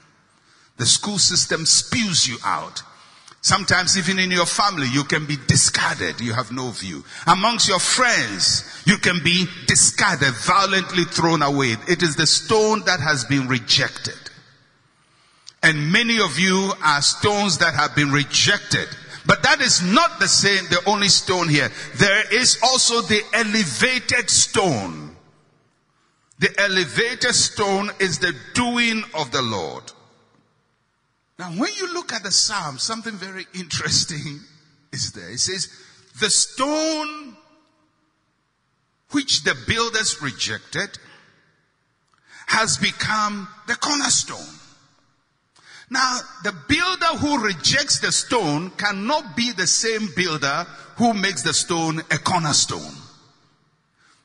The 0.77 0.85
school 0.85 1.17
system 1.17 1.65
spews 1.65 2.27
you 2.27 2.37
out. 2.45 2.83
Sometimes 3.41 3.97
even 3.97 4.19
in 4.19 4.29
your 4.29 4.45
family, 4.45 4.85
you 4.93 5.03
can 5.03 5.25
be 5.25 5.35
discarded. 5.47 6.21
You 6.21 6.33
have 6.33 6.51
no 6.51 6.69
view. 6.69 7.03
Amongst 7.25 7.67
your 7.69 7.79
friends, 7.79 8.63
you 8.85 8.97
can 8.97 9.23
be 9.23 9.47
discarded, 9.65 10.35
violently 10.35 11.05
thrown 11.05 11.41
away. 11.41 11.75
It 11.87 12.03
is 12.03 12.15
the 12.15 12.27
stone 12.27 12.83
that 12.85 12.99
has 12.99 13.25
been 13.25 13.47
rejected. 13.47 14.13
And 15.63 15.91
many 15.91 16.21
of 16.21 16.37
you 16.37 16.71
are 16.83 17.01
stones 17.01 17.57
that 17.57 17.73
have 17.73 17.95
been 17.95 18.11
rejected. 18.11 18.87
But 19.25 19.43
that 19.43 19.61
is 19.61 19.81
not 19.81 20.19
the 20.19 20.27
same, 20.27 20.65
the 20.69 20.81
only 20.87 21.09
stone 21.09 21.47
here. 21.47 21.69
There 21.95 22.33
is 22.33 22.59
also 22.63 23.01
the 23.01 23.21
elevated 23.33 24.29
stone. 24.29 25.15
The 26.39 26.59
elevated 26.59 27.35
stone 27.35 27.91
is 27.99 28.17
the 28.17 28.33
doing 28.55 29.03
of 29.13 29.31
the 29.31 29.43
Lord. 29.43 29.83
Now, 31.37 31.51
when 31.51 31.71
you 31.75 31.93
look 31.93 32.13
at 32.13 32.23
the 32.23 32.31
Psalm, 32.31 32.79
something 32.79 33.13
very 33.13 33.45
interesting 33.53 34.39
is 34.91 35.11
there. 35.11 35.29
It 35.31 35.39
says, 35.39 35.69
the 36.19 36.29
stone 36.29 37.35
which 39.11 39.43
the 39.43 39.55
builders 39.67 40.21
rejected 40.21 40.97
has 42.47 42.77
become 42.77 43.47
the 43.67 43.75
cornerstone. 43.75 44.55
Now, 45.91 46.19
the 46.45 46.53
builder 46.69 47.17
who 47.17 47.43
rejects 47.43 47.99
the 47.99 48.13
stone 48.13 48.69
cannot 48.71 49.35
be 49.35 49.51
the 49.51 49.67
same 49.67 50.07
builder 50.15 50.65
who 50.95 51.13
makes 51.13 51.43
the 51.43 51.53
stone 51.53 51.99
a 51.99 52.17
cornerstone. 52.17 52.95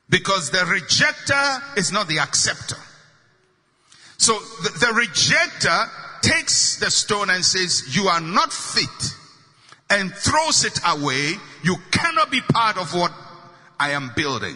Because 0.09 0.49
the 0.49 0.59
rejecter 0.59 1.77
is 1.77 1.91
not 1.91 2.07
the 2.07 2.19
acceptor. 2.19 2.77
So 4.17 4.39
the, 4.63 4.69
the 4.79 4.93
rejector 4.93 5.77
takes 6.21 6.77
the 6.77 6.89
stone 6.89 7.29
and 7.29 7.43
says, 7.43 7.93
you 7.93 8.07
are 8.07 8.21
not 8.21 8.53
fit 8.53 9.13
and 9.89 10.13
throws 10.13 10.63
it 10.63 10.79
away. 10.87 11.33
You 11.63 11.75
cannot 11.91 12.31
be 12.31 12.39
part 12.39 12.77
of 12.77 12.93
what 12.93 13.11
I 13.77 13.91
am 13.91 14.13
building. 14.15 14.55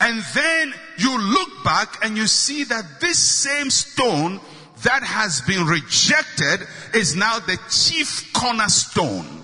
And 0.00 0.24
then 0.34 0.74
you 0.98 1.20
look 1.20 1.62
back 1.62 2.04
and 2.04 2.16
you 2.16 2.26
see 2.26 2.64
that 2.64 3.00
this 3.00 3.18
same 3.18 3.70
stone 3.70 4.40
that 4.82 5.02
has 5.02 5.40
been 5.42 5.66
rejected 5.66 6.66
is 6.94 7.16
now 7.16 7.38
the 7.38 7.58
chief 7.70 8.32
cornerstone 8.32 9.42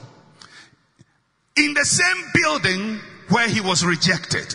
in 1.57 1.75
the 1.75 1.85
same 1.85 2.25
building 2.35 3.01
where 3.29 3.49
he 3.49 3.61
was 3.61 3.85
rejected. 3.85 4.55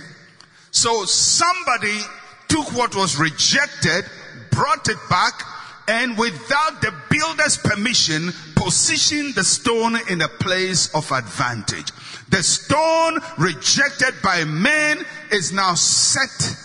So 0.71 1.05
somebody 1.05 1.99
took 2.47 2.73
what 2.73 2.95
was 2.95 3.17
rejected, 3.17 4.05
brought 4.51 4.87
it 4.87 4.97
back, 5.09 5.41
and 5.87 6.17
without 6.17 6.81
the 6.81 6.93
builder's 7.09 7.57
permission, 7.57 8.31
positioned 8.55 9.35
the 9.35 9.43
stone 9.43 9.97
in 10.09 10.21
a 10.21 10.27
place 10.27 10.93
of 10.93 11.11
advantage. 11.11 11.91
The 12.29 12.43
stone 12.43 13.19
rejected 13.37 14.13
by 14.23 14.45
men 14.45 15.03
is 15.31 15.51
now 15.51 15.73
set 15.73 16.55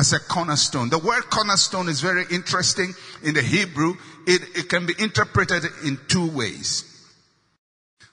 as 0.00 0.14
a 0.14 0.18
cornerstone. 0.18 0.88
The 0.88 0.98
word 0.98 1.28
cornerstone 1.28 1.90
is 1.90 2.00
very 2.00 2.24
interesting 2.30 2.94
in 3.22 3.34
the 3.34 3.42
Hebrew. 3.42 3.92
It, 4.26 4.40
it 4.56 4.68
can 4.70 4.86
be 4.86 4.94
interpreted 4.98 5.64
in 5.84 5.98
two 6.08 6.26
ways. 6.30 6.86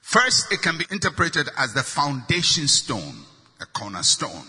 First, 0.02 0.52
it 0.52 0.62
can 0.62 0.78
be 0.78 0.84
interpreted 0.92 1.48
as 1.58 1.74
the 1.74 1.84
foundation 1.84 2.68
stone, 2.68 3.16
a 3.62 3.66
cornerstone. 3.68 4.44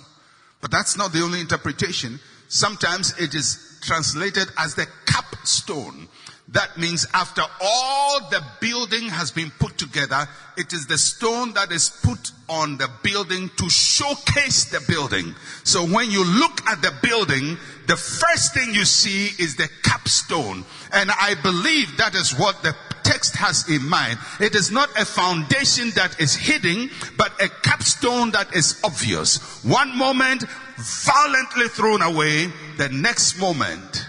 But 0.61 0.73
that's 0.73 0.97
not 0.97 1.13
the 1.13 1.23
only 1.23 1.39
interpretation. 1.39 2.19
Sometimes 2.49 3.17
it 3.21 3.37
is 3.37 3.79
translated 3.83 4.49
as 4.59 4.75
the 4.75 4.89
capstone. 5.07 6.09
That 6.53 6.79
means 6.79 7.07
after 7.13 7.43
all 7.61 8.21
the 8.31 8.43
building 8.61 9.09
has 9.11 9.31
been 9.31 9.51
put 9.59 9.77
together, 9.77 10.27
it 10.57 10.73
is 10.73 10.87
the 10.87 10.97
stone 10.97 11.53
that 11.53 11.71
is 11.71 11.91
put 12.03 12.33
on 12.49 12.79
the 12.79 12.89
building 13.03 13.51
to 13.57 13.69
showcase 13.69 14.65
the 14.65 14.83
building. 14.89 15.35
So 15.65 15.85
when 15.85 16.11
you 16.11 16.25
look 16.25 16.67
at 16.67 16.81
the 16.81 16.93
building, 17.03 17.59
the 17.87 17.97
first 17.97 18.55
thing 18.55 18.73
you 18.73 18.87
see 18.87 19.27
is 19.43 19.57
the 19.57 19.69
capstone. 19.83 20.65
And 20.93 21.11
I 21.11 21.35
believe 21.43 21.99
that 21.99 22.15
is 22.15 22.33
what 22.39 22.63
the 22.63 22.75
text 23.03 23.37
has 23.37 23.69
in 23.69 23.87
mind. 23.87 24.19
It 24.41 24.55
is 24.55 24.71
not 24.71 24.89
a 24.99 25.05
foundation 25.05 25.91
that 25.97 26.19
is 26.19 26.35
hidden, 26.35 26.91
but 27.19 27.31
a 27.43 27.49
capstone 27.49 28.31
that 28.31 28.55
is 28.55 28.81
obvious. 28.85 29.63
One 29.65 29.97
moment, 29.97 30.45
violently 30.79 31.69
thrown 31.69 32.01
away. 32.01 32.47
The 32.79 32.89
next 32.89 33.39
moment, 33.39 34.08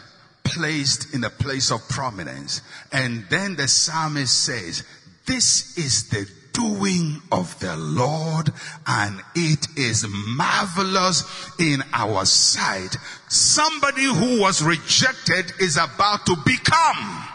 placed 0.60 1.13
in 1.13 1.24
a 1.24 1.30
place 1.30 1.72
of 1.72 1.88
prominence. 1.88 2.62
And 2.91 3.24
then 3.30 3.56
the 3.56 3.69
psalmist 3.69 4.43
says, 4.43 4.84
this 5.26 5.78
is 5.78 6.10
the 6.10 6.30
doing 6.52 7.22
of 7.32 7.58
the 7.62 7.78
Lord 7.78 8.52
and 8.86 9.22
it 9.36 9.67
is 9.78 10.06
marvelous 10.10 11.24
in 11.60 11.82
our 11.93 12.26
sight. 12.26 12.98
Somebody 13.30 14.04
who 14.04 14.41
was 14.41 14.62
rejected 14.62 15.54
is 15.62 15.78
about 15.78 16.26
to 16.26 16.36
become. 16.45 17.26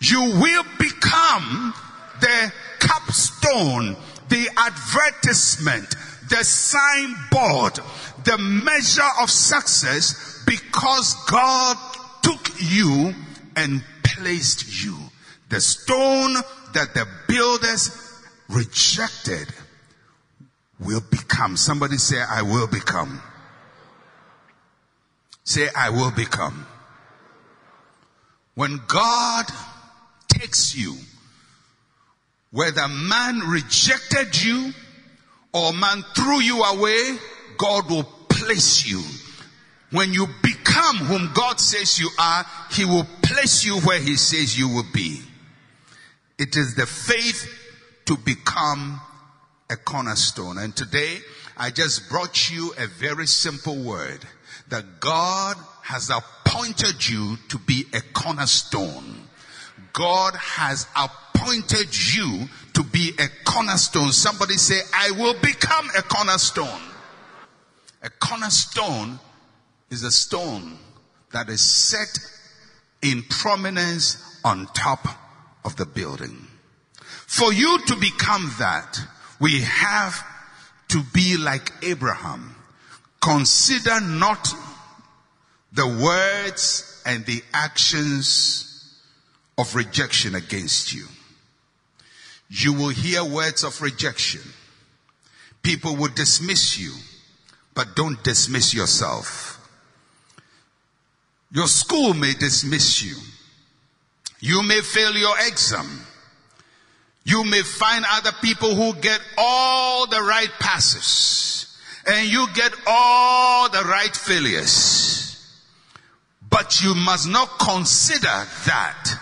You 0.00 0.20
will 0.20 0.64
become 0.78 1.72
the 2.20 2.52
capstone, 2.80 3.96
the 4.28 4.46
advertisement, 4.58 5.88
the 6.28 6.44
signboard, 6.44 7.80
the 8.24 8.36
measure 8.36 9.08
of 9.22 9.30
success 9.30 10.42
because 10.46 11.14
God 11.26 11.76
took 12.22 12.50
you 12.58 13.14
and 13.56 13.82
placed 14.02 14.84
you. 14.84 14.96
The 15.48 15.60
stone 15.60 16.34
that 16.74 16.94
the 16.94 17.06
builders 17.28 17.90
rejected 18.48 19.48
will 20.78 21.02
become. 21.10 21.56
Somebody 21.56 21.96
say, 21.96 22.20
I 22.20 22.42
will 22.42 22.66
become. 22.66 23.20
Say, 25.44 25.68
I 25.76 25.90
will 25.90 26.10
become. 26.10 26.66
When 28.54 28.80
God 28.86 29.46
takes 30.28 30.76
you, 30.76 30.96
whether 32.52 32.86
man 32.88 33.40
rejected 33.40 34.42
you 34.42 34.72
or 35.52 35.72
man 35.72 36.04
threw 36.14 36.40
you 36.40 36.62
away, 36.62 37.18
God 37.58 37.90
will 37.90 38.04
place 38.28 38.86
you 38.86 39.02
When 39.90 40.12
you 40.12 40.26
become 40.42 40.96
whom 40.98 41.32
God 41.34 41.58
says 41.58 41.98
you 41.98 42.10
are, 42.18 42.46
He 42.70 42.84
will 42.84 43.06
place 43.22 43.64
you 43.64 43.80
where 43.80 44.00
He 44.00 44.16
says 44.16 44.58
you 44.58 44.68
will 44.68 44.86
be. 44.92 45.20
It 46.38 46.56
is 46.56 46.74
the 46.74 46.86
faith 46.86 47.48
to 48.06 48.16
become 48.16 49.00
a 49.68 49.76
cornerstone. 49.76 50.58
And 50.58 50.74
today, 50.74 51.18
I 51.56 51.70
just 51.70 52.08
brought 52.08 52.50
you 52.50 52.72
a 52.78 52.86
very 52.86 53.26
simple 53.26 53.82
word 53.82 54.20
that 54.68 55.00
God 55.00 55.56
has 55.82 56.10
appointed 56.10 57.08
you 57.08 57.36
to 57.48 57.58
be 57.58 57.84
a 57.92 58.00
cornerstone. 58.12 59.28
God 59.92 60.34
has 60.36 60.86
appointed 60.96 62.14
you 62.14 62.48
to 62.74 62.82
be 62.84 63.12
a 63.18 63.26
cornerstone. 63.44 64.12
Somebody 64.12 64.54
say, 64.54 64.80
I 64.94 65.10
will 65.12 65.34
become 65.42 65.88
a 65.98 66.02
cornerstone. 66.02 66.80
A 68.02 68.10
cornerstone 68.10 69.18
is 69.90 70.04
a 70.04 70.10
stone 70.10 70.78
that 71.32 71.48
is 71.48 71.60
set 71.60 72.18
in 73.02 73.22
prominence 73.22 74.38
on 74.44 74.66
top 74.68 75.06
of 75.64 75.76
the 75.76 75.86
building. 75.86 76.46
For 77.26 77.52
you 77.52 77.78
to 77.86 77.96
become 77.96 78.52
that, 78.58 78.98
we 79.40 79.60
have 79.60 80.24
to 80.88 81.02
be 81.12 81.36
like 81.36 81.72
Abraham. 81.82 82.54
Consider 83.20 84.00
not 84.00 84.48
the 85.72 85.86
words 85.86 87.02
and 87.06 87.24
the 87.26 87.42
actions 87.52 88.98
of 89.58 89.74
rejection 89.74 90.34
against 90.34 90.92
you. 90.92 91.06
You 92.48 92.72
will 92.72 92.88
hear 92.88 93.24
words 93.24 93.62
of 93.62 93.80
rejection. 93.80 94.40
People 95.62 95.96
will 95.96 96.08
dismiss 96.08 96.78
you, 96.78 96.92
but 97.74 97.94
don't 97.94 98.22
dismiss 98.24 98.74
yourself. 98.74 99.59
Your 101.52 101.66
school 101.66 102.14
may 102.14 102.34
dismiss 102.34 103.02
you. 103.02 103.16
You 104.40 104.62
may 104.62 104.80
fail 104.80 105.16
your 105.16 105.34
exam. 105.46 106.06
You 107.24 107.44
may 107.44 107.62
find 107.62 108.04
other 108.08 108.32
people 108.42 108.74
who 108.74 108.94
get 109.00 109.20
all 109.36 110.06
the 110.06 110.20
right 110.20 110.50
passes 110.58 111.76
and 112.06 112.28
you 112.28 112.46
get 112.54 112.72
all 112.86 113.68
the 113.68 113.82
right 113.82 114.14
failures. 114.16 115.36
But 116.48 116.82
you 116.82 116.94
must 116.94 117.28
not 117.28 117.58
consider 117.58 118.46
that 118.66 119.14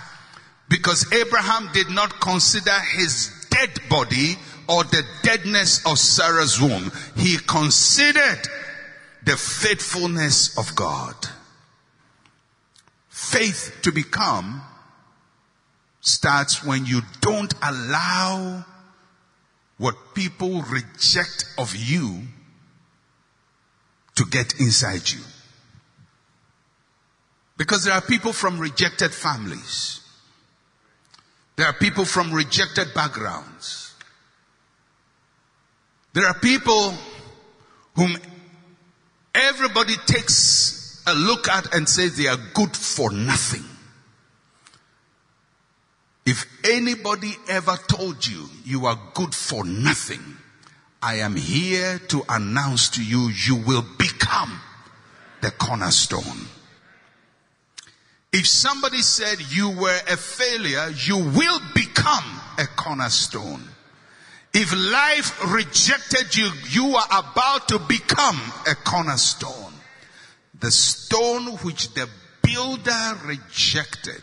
because 0.69 1.13
Abraham 1.13 1.71
did 1.73 1.91
not 1.91 2.21
consider 2.21 2.79
his 2.97 3.47
dead 3.51 3.71
body 3.89 4.37
or 4.69 4.85
the 4.85 5.03
deadness 5.23 5.85
of 5.85 5.99
Sarah's 5.99 6.61
womb. 6.61 6.93
He 7.17 7.37
considered 7.39 8.49
the 9.25 9.37
faithfulness 9.37 10.57
of 10.57 10.75
God. 10.75 11.15
Faith 13.29 13.81
to 13.83 13.93
become 13.93 14.63
starts 16.01 16.65
when 16.65 16.87
you 16.87 17.03
don't 17.21 17.53
allow 17.63 18.65
what 19.77 19.95
people 20.15 20.63
reject 20.63 21.45
of 21.59 21.77
you 21.77 22.23
to 24.15 24.25
get 24.31 24.59
inside 24.61 25.11
you. 25.11 25.21
Because 27.59 27.85
there 27.85 27.93
are 27.93 28.01
people 28.01 28.33
from 28.33 28.59
rejected 28.59 29.13
families. 29.13 30.01
There 31.57 31.67
are 31.67 31.75
people 31.75 32.07
from 32.07 32.33
rejected 32.33 32.95
backgrounds. 32.95 33.93
There 36.15 36.27
are 36.27 36.39
people 36.39 36.95
whom 37.95 38.17
everybody 39.35 39.97
takes 40.07 40.78
Uh, 41.09 41.15
look 41.15 41.49
at 41.49 41.75
and 41.75 41.89
say 41.89 42.09
they 42.09 42.27
are 42.27 42.37
good 42.53 42.77
for 42.77 43.11
nothing. 43.11 43.65
If 46.27 46.45
anybody 46.71 47.33
ever 47.49 47.79
told 47.89 48.27
you 48.27 48.45
you 48.67 48.85
are 48.85 49.01
good 49.15 49.35
for 49.35 49.65
nothing, 49.65 50.21
I 51.01 51.21
am 51.21 51.35
here 51.35 51.99
to 52.09 52.23
announce 52.29 52.91
to 52.91 53.03
you, 53.03 53.31
you 53.31 53.57
will 53.57 53.87
become 53.97 54.61
the 55.41 55.51
cornerstone. 55.51 56.47
If 58.31 58.47
somebody 58.47 59.01
said 59.01 59.39
you 59.49 59.71
were 59.71 60.01
a 60.11 60.17
failure, 60.19 60.91
you 61.07 61.17
will 61.17 61.61
become 61.75 62.41
a 62.59 62.67
cornerstone. 62.77 63.63
If 64.53 64.75
life 64.75 65.55
rejected 65.55 66.37
you, 66.37 66.51
you 66.69 66.95
are 66.97 67.09
about 67.25 67.69
to 67.69 67.79
become 67.79 68.39
a 68.67 68.75
cornerstone. 68.75 69.68
The 70.61 70.71
stone 70.71 71.57
which 71.59 71.95
the 71.95 72.09
builder 72.43 73.19
rejected, 73.25 74.23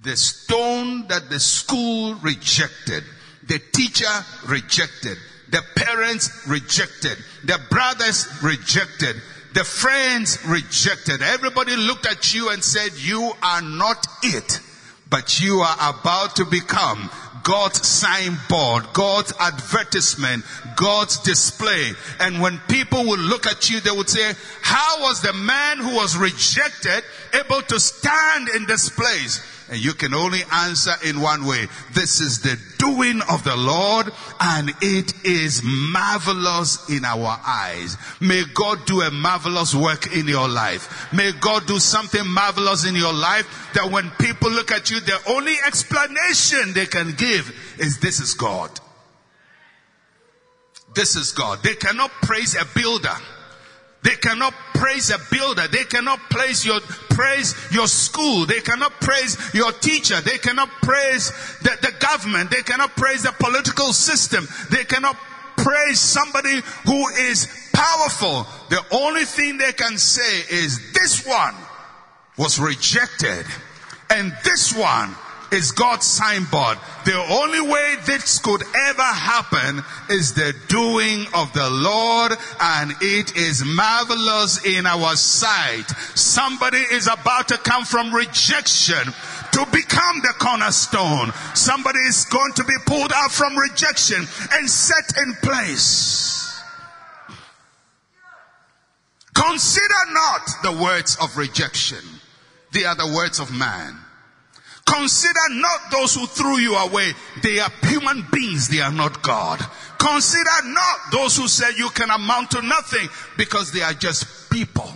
the 0.00 0.16
stone 0.16 1.06
that 1.08 1.30
the 1.30 1.40
school 1.40 2.14
rejected, 2.16 3.04
the 3.46 3.60
teacher 3.72 4.24
rejected, 4.46 5.18
the 5.50 5.62
parents 5.76 6.46
rejected, 6.48 7.16
the 7.44 7.60
brothers 7.70 8.26
rejected, 8.42 9.16
the 9.54 9.64
friends 9.64 10.44
rejected. 10.46 11.22
Everybody 11.22 11.76
looked 11.76 12.06
at 12.06 12.34
you 12.34 12.50
and 12.50 12.62
said, 12.62 12.92
you 12.96 13.32
are 13.42 13.62
not 13.62 14.06
it, 14.22 14.60
but 15.08 15.40
you 15.40 15.60
are 15.60 15.90
about 15.90 16.36
to 16.36 16.44
become 16.44 17.08
God's 17.44 17.86
signboard, 17.86 18.92
God's 18.92 19.32
advertisement, 19.38 20.44
God's 20.76 21.18
display. 21.18 21.92
And 22.20 22.40
when 22.40 22.58
people 22.68 23.06
would 23.06 23.20
look 23.20 23.46
at 23.46 23.70
you, 23.70 23.80
they 23.80 23.90
would 23.90 24.08
say, 24.08 24.32
how 24.62 25.00
was 25.02 25.20
the 25.20 25.32
man 25.32 25.78
who 25.78 25.94
was 25.96 26.16
rejected 26.16 27.04
able 27.32 27.62
to 27.62 27.80
stand 27.80 28.48
in 28.50 28.66
this 28.66 28.88
place? 28.88 29.50
And 29.70 29.82
you 29.82 29.94
can 29.94 30.12
only 30.12 30.40
answer 30.52 30.92
in 31.06 31.20
one 31.20 31.46
way. 31.46 31.66
This 31.92 32.20
is 32.20 32.40
the 32.40 32.58
doing 32.78 33.22
of 33.30 33.44
the 33.44 33.56
Lord 33.56 34.12
and 34.38 34.70
it 34.82 35.24
is 35.24 35.62
marvelous 35.64 36.90
in 36.90 37.04
our 37.04 37.40
eyes. 37.46 37.96
May 38.20 38.44
God 38.52 38.84
do 38.84 39.00
a 39.00 39.10
marvelous 39.10 39.74
work 39.74 40.14
in 40.14 40.28
your 40.28 40.48
life. 40.48 41.10
May 41.14 41.32
God 41.32 41.66
do 41.66 41.78
something 41.78 42.26
marvelous 42.26 42.84
in 42.84 42.94
your 42.94 43.14
life 43.14 43.70
that 43.74 43.90
when 43.90 44.10
people 44.20 44.50
look 44.50 44.70
at 44.70 44.90
you, 44.90 45.00
the 45.00 45.18
only 45.28 45.54
explanation 45.66 46.74
they 46.74 46.86
can 46.86 47.12
give 47.12 47.50
is 47.78 47.98
this 48.00 48.20
is 48.20 48.34
God. 48.34 48.70
This 50.94 51.16
is 51.16 51.32
God. 51.32 51.62
They 51.62 51.74
cannot 51.74 52.10
praise 52.22 52.54
a 52.54 52.64
builder. 52.74 53.14
They 54.02 54.16
cannot 54.16 54.52
praise 54.74 55.10
a 55.10 55.18
builder. 55.30 55.66
They 55.68 55.84
cannot 55.84 56.18
praise 56.30 56.64
your, 56.64 56.80
praise 57.08 57.54
your 57.72 57.86
school. 57.86 58.44
They 58.44 58.60
cannot 58.60 58.92
praise 59.00 59.36
your 59.54 59.72
teacher. 59.72 60.20
They 60.20 60.38
cannot 60.38 60.68
praise 60.82 61.30
the, 61.62 61.76
the 61.80 61.92
government. 61.98 62.50
They 62.50 62.62
cannot 62.62 62.94
praise 62.96 63.22
the 63.22 63.32
political 63.32 63.92
system. 63.94 64.46
They 64.70 64.84
cannot 64.84 65.16
praise 65.56 66.00
somebody 66.00 66.60
who 66.84 67.08
is 67.08 67.70
powerful. 67.72 68.46
The 68.68 68.84
only 68.92 69.24
thing 69.24 69.56
they 69.56 69.72
can 69.72 69.96
say 69.96 70.54
is 70.54 70.92
this 70.92 71.26
one 71.26 71.54
was 72.36 72.58
rejected 72.58 73.46
and 74.10 74.36
this 74.44 74.76
one 74.76 75.14
is 75.54 75.72
God's 75.72 76.06
signboard. 76.06 76.78
The 77.04 77.16
only 77.16 77.60
way 77.60 77.94
this 78.04 78.38
could 78.40 78.62
ever 78.88 79.02
happen 79.02 79.82
is 80.10 80.34
the 80.34 80.54
doing 80.68 81.26
of 81.32 81.52
the 81.52 81.70
Lord 81.70 82.32
and 82.60 82.92
it 83.00 83.36
is 83.36 83.64
marvelous 83.64 84.64
in 84.66 84.84
our 84.84 85.14
sight. 85.14 85.88
Somebody 86.14 86.78
is 86.78 87.06
about 87.06 87.48
to 87.48 87.58
come 87.58 87.84
from 87.84 88.12
rejection 88.12 89.04
to 89.52 89.66
become 89.72 90.20
the 90.22 90.34
cornerstone. 90.38 91.32
Somebody 91.54 92.00
is 92.00 92.24
going 92.24 92.52
to 92.54 92.64
be 92.64 92.74
pulled 92.84 93.12
out 93.14 93.30
from 93.30 93.56
rejection 93.56 94.26
and 94.52 94.68
set 94.68 95.16
in 95.22 95.34
place. 95.34 96.60
Consider 99.34 99.94
not 100.12 100.50
the 100.62 100.82
words 100.82 101.16
of 101.20 101.36
rejection. 101.36 102.04
They 102.72 102.84
are 102.84 102.96
the 102.96 103.12
words 103.14 103.38
of 103.38 103.56
man. 103.56 104.03
Consider 104.86 105.40
not 105.50 105.90
those 105.90 106.14
who 106.14 106.26
threw 106.26 106.58
you 106.58 106.74
away. 106.76 107.12
They 107.42 107.58
are 107.58 107.70
human 107.82 108.26
beings. 108.30 108.68
They 108.68 108.80
are 108.80 108.92
not 108.92 109.22
God. 109.22 109.60
Consider 109.98 110.50
not 110.64 110.98
those 111.10 111.36
who 111.36 111.48
said 111.48 111.78
you 111.78 111.88
can 111.90 112.10
amount 112.10 112.50
to 112.50 112.62
nothing 112.62 113.08
because 113.38 113.72
they 113.72 113.80
are 113.80 113.94
just 113.94 114.50
people. 114.50 114.90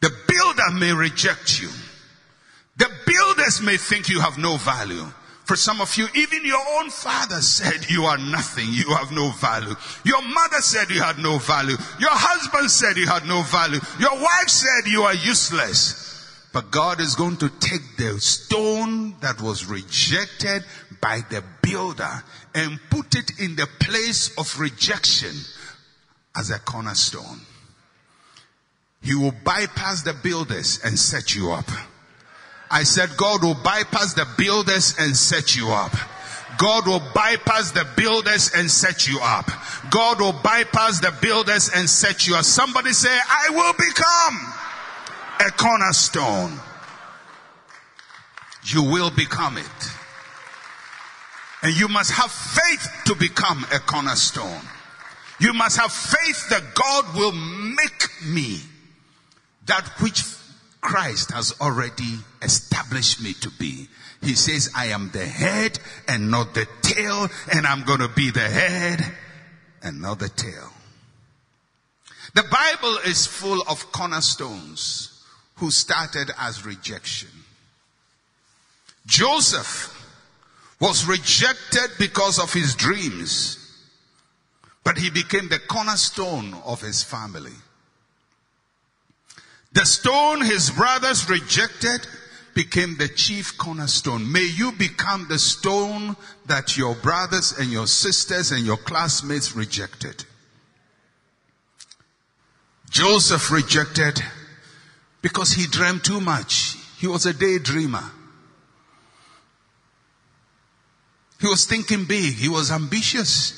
The 0.00 0.10
builder 0.28 0.78
may 0.78 0.92
reject 0.92 1.60
you. 1.60 1.68
The 2.76 2.90
builders 3.06 3.60
may 3.62 3.76
think 3.76 4.08
you 4.08 4.20
have 4.20 4.38
no 4.38 4.56
value. 4.56 5.06
For 5.44 5.56
some 5.56 5.80
of 5.80 5.96
you, 5.96 6.06
even 6.14 6.44
your 6.44 6.62
own 6.78 6.90
father 6.90 7.42
said 7.42 7.90
you 7.90 8.04
are 8.04 8.18
nothing. 8.18 8.68
You 8.70 8.94
have 8.94 9.10
no 9.10 9.30
value. 9.30 9.74
Your 10.04 10.22
mother 10.22 10.60
said 10.60 10.90
you 10.90 11.02
had 11.02 11.18
no 11.18 11.38
value. 11.38 11.76
Your 11.98 12.12
husband 12.12 12.70
said 12.70 12.96
you 12.96 13.06
had 13.06 13.26
no 13.26 13.42
value. 13.42 13.80
Your 13.98 14.14
wife 14.14 14.48
said 14.48 14.86
you 14.86 15.02
are 15.02 15.14
useless. 15.14 16.09
But 16.52 16.70
God 16.70 17.00
is 17.00 17.14
going 17.14 17.36
to 17.38 17.48
take 17.48 17.96
the 17.96 18.20
stone 18.20 19.14
that 19.20 19.40
was 19.40 19.66
rejected 19.66 20.64
by 21.00 21.20
the 21.30 21.44
builder 21.62 22.24
and 22.54 22.80
put 22.90 23.14
it 23.14 23.38
in 23.38 23.54
the 23.56 23.68
place 23.78 24.36
of 24.36 24.58
rejection 24.58 25.34
as 26.36 26.50
a 26.50 26.58
cornerstone. 26.58 27.40
He 29.02 29.14
will 29.14 29.34
bypass 29.44 30.02
the 30.02 30.12
builders 30.12 30.80
and 30.84 30.98
set 30.98 31.34
you 31.34 31.52
up. 31.52 31.68
I 32.70 32.82
said 32.82 33.16
God 33.16 33.42
will 33.42 33.56
bypass 33.62 34.14
the 34.14 34.26
builders 34.36 34.94
and 34.98 35.16
set 35.16 35.56
you 35.56 35.70
up. 35.70 35.92
God 36.58 36.86
will 36.86 37.02
bypass 37.14 37.70
the 37.70 37.86
builders 37.96 38.50
and 38.54 38.70
set 38.70 39.08
you 39.08 39.18
up. 39.22 39.50
God 39.90 40.20
will 40.20 40.34
bypass 40.42 41.00
the 41.00 41.14
builders 41.22 41.70
and 41.74 41.88
set 41.88 42.26
you 42.26 42.34
up. 42.34 42.44
Somebody 42.44 42.92
say, 42.92 43.08
I 43.08 43.50
will 43.50 43.72
become 43.72 44.54
a 45.40 45.50
cornerstone. 45.52 46.58
You 48.64 48.82
will 48.82 49.10
become 49.10 49.56
it. 49.56 49.90
And 51.62 51.78
you 51.78 51.88
must 51.88 52.12
have 52.12 52.30
faith 52.30 52.88
to 53.06 53.14
become 53.14 53.64
a 53.72 53.78
cornerstone. 53.78 54.60
You 55.40 55.54
must 55.54 55.78
have 55.78 55.92
faith 55.92 56.48
that 56.50 56.74
God 56.74 57.14
will 57.16 57.32
make 57.32 58.08
me 58.26 58.60
that 59.66 59.86
which 60.00 60.22
Christ 60.80 61.32
has 61.32 61.54
already 61.60 62.18
established 62.42 63.22
me 63.22 63.32
to 63.34 63.50
be. 63.58 63.88
He 64.22 64.34
says, 64.34 64.70
I 64.76 64.86
am 64.86 65.10
the 65.12 65.24
head 65.24 65.78
and 66.08 66.30
not 66.30 66.54
the 66.54 66.66
tail, 66.82 67.28
and 67.54 67.66
I'm 67.66 67.84
going 67.84 68.00
to 68.00 68.08
be 68.08 68.30
the 68.30 68.40
head 68.40 69.00
and 69.82 70.02
not 70.02 70.18
the 70.18 70.28
tail. 70.28 70.70
The 72.34 72.42
Bible 72.42 72.98
is 73.06 73.26
full 73.26 73.62
of 73.62 73.90
cornerstones 73.92 75.09
who 75.60 75.70
started 75.70 76.30
as 76.38 76.64
rejection. 76.64 77.28
Joseph 79.06 79.94
was 80.80 81.06
rejected 81.06 81.90
because 81.98 82.38
of 82.38 82.50
his 82.52 82.74
dreams, 82.74 83.58
but 84.82 84.96
he 84.96 85.10
became 85.10 85.48
the 85.48 85.58
cornerstone 85.58 86.54
of 86.64 86.80
his 86.80 87.02
family. 87.02 87.52
The 89.72 89.84
stone 89.84 90.40
his 90.40 90.70
brothers 90.70 91.28
rejected 91.28 92.06
became 92.54 92.96
the 92.96 93.08
chief 93.08 93.58
cornerstone. 93.58 94.32
May 94.32 94.46
you 94.46 94.72
become 94.72 95.26
the 95.28 95.38
stone 95.38 96.16
that 96.46 96.78
your 96.78 96.94
brothers 96.94 97.52
and 97.58 97.70
your 97.70 97.86
sisters 97.86 98.50
and 98.50 98.64
your 98.64 98.78
classmates 98.78 99.54
rejected. 99.54 100.24
Joseph 102.88 103.52
rejected 103.52 104.20
because 105.22 105.52
he 105.52 105.66
dreamed 105.66 106.04
too 106.04 106.20
much. 106.20 106.76
He 106.98 107.06
was 107.06 107.26
a 107.26 107.32
daydreamer. 107.32 108.08
He 111.40 111.46
was 111.46 111.64
thinking 111.64 112.04
big. 112.04 112.34
He 112.34 112.48
was 112.48 112.70
ambitious. 112.70 113.56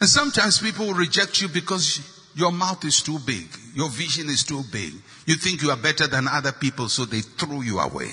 And 0.00 0.08
sometimes 0.08 0.58
people 0.58 0.86
will 0.86 0.94
reject 0.94 1.40
you 1.40 1.48
because 1.48 2.00
your 2.34 2.52
mouth 2.52 2.84
is 2.84 3.02
too 3.02 3.18
big. 3.20 3.46
Your 3.74 3.88
vision 3.88 4.28
is 4.28 4.42
too 4.44 4.62
big. 4.72 4.92
You 5.26 5.36
think 5.36 5.62
you 5.62 5.70
are 5.70 5.76
better 5.76 6.06
than 6.06 6.28
other 6.28 6.52
people, 6.52 6.88
so 6.88 7.04
they 7.04 7.20
threw 7.20 7.62
you 7.62 7.78
away. 7.78 8.10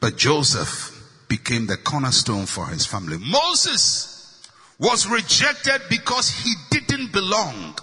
But 0.00 0.16
Joseph 0.16 0.98
became 1.28 1.66
the 1.66 1.76
cornerstone 1.76 2.46
for 2.46 2.66
his 2.68 2.86
family. 2.86 3.18
Moses 3.18 4.48
was 4.78 5.06
rejected 5.06 5.82
because 5.90 6.30
he 6.30 6.54
didn't 6.70 7.12
belong. 7.12 7.78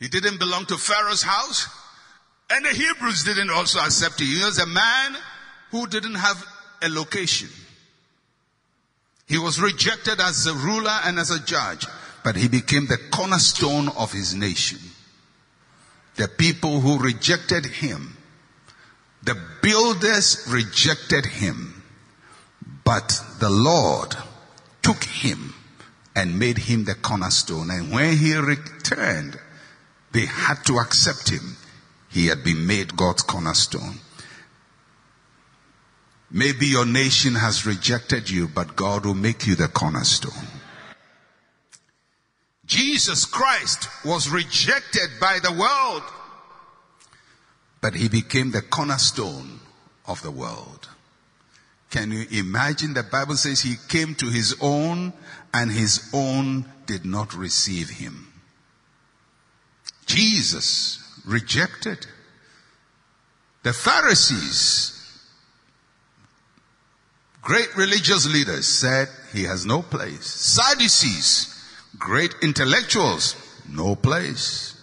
He 0.00 0.08
didn't 0.08 0.38
belong 0.38 0.66
to 0.66 0.76
Pharaoh's 0.76 1.22
house. 1.22 1.68
And 2.50 2.64
the 2.64 2.70
Hebrews 2.70 3.22
didn't 3.22 3.50
also 3.50 3.78
accept 3.78 4.20
him. 4.20 4.26
He 4.26 4.42
was 4.44 4.58
a 4.58 4.66
man 4.66 5.16
who 5.70 5.86
didn't 5.86 6.16
have 6.16 6.44
a 6.82 6.88
location. 6.88 7.48
He 9.28 9.38
was 9.38 9.60
rejected 9.60 10.20
as 10.20 10.46
a 10.46 10.54
ruler 10.54 10.98
and 11.04 11.20
as 11.20 11.30
a 11.30 11.38
judge 11.38 11.86
but 12.22 12.36
he 12.36 12.48
became 12.48 12.86
the 12.86 12.98
cornerstone 13.10 13.88
of 13.88 14.12
his 14.12 14.34
nation. 14.34 14.78
The 16.16 16.28
people 16.28 16.80
who 16.80 16.98
rejected 16.98 17.66
him, 17.66 18.16
the 19.22 19.36
builders 19.62 20.46
rejected 20.48 21.24
him, 21.26 21.82
but 22.84 23.20
the 23.38 23.50
Lord 23.50 24.14
took 24.82 25.02
him 25.04 25.54
and 26.14 26.38
made 26.38 26.58
him 26.58 26.84
the 26.84 26.94
cornerstone. 26.94 27.70
And 27.70 27.92
when 27.92 28.16
he 28.16 28.34
returned, 28.34 29.38
they 30.12 30.26
had 30.26 30.64
to 30.66 30.78
accept 30.78 31.30
him. 31.30 31.56
He 32.08 32.26
had 32.26 32.42
been 32.42 32.66
made 32.66 32.96
God's 32.96 33.22
cornerstone. 33.22 34.00
Maybe 36.30 36.66
your 36.66 36.86
nation 36.86 37.34
has 37.34 37.66
rejected 37.66 38.30
you, 38.30 38.48
but 38.48 38.76
God 38.76 39.04
will 39.04 39.14
make 39.14 39.46
you 39.46 39.56
the 39.56 39.68
cornerstone. 39.68 40.46
Jesus 42.66 43.24
Christ 43.24 43.88
was 44.04 44.30
rejected 44.30 45.10
by 45.20 45.40
the 45.42 45.52
world, 45.52 46.02
but 47.80 47.94
he 47.94 48.08
became 48.08 48.52
the 48.52 48.62
cornerstone 48.62 49.58
of 50.06 50.22
the 50.22 50.30
world. 50.30 50.88
Can 51.90 52.12
you 52.12 52.26
imagine? 52.30 52.94
The 52.94 53.02
Bible 53.02 53.34
says 53.34 53.62
he 53.62 53.74
came 53.88 54.14
to 54.16 54.26
his 54.26 54.54
own 54.60 55.12
and 55.52 55.72
his 55.72 56.08
own 56.14 56.64
did 56.86 57.04
not 57.04 57.34
receive 57.34 57.90
him. 57.90 58.29
Jesus 60.14 60.98
rejected. 61.26 62.06
The 63.62 63.72
Pharisees, 63.72 64.96
great 67.42 67.76
religious 67.76 68.26
leaders 68.32 68.66
said 68.66 69.08
he 69.32 69.44
has 69.44 69.66
no 69.66 69.82
place. 69.82 70.26
Sadducees, 70.26 71.60
Great 71.98 72.34
intellectuals, 72.42 73.34
no 73.68 73.94
place. 73.96 74.74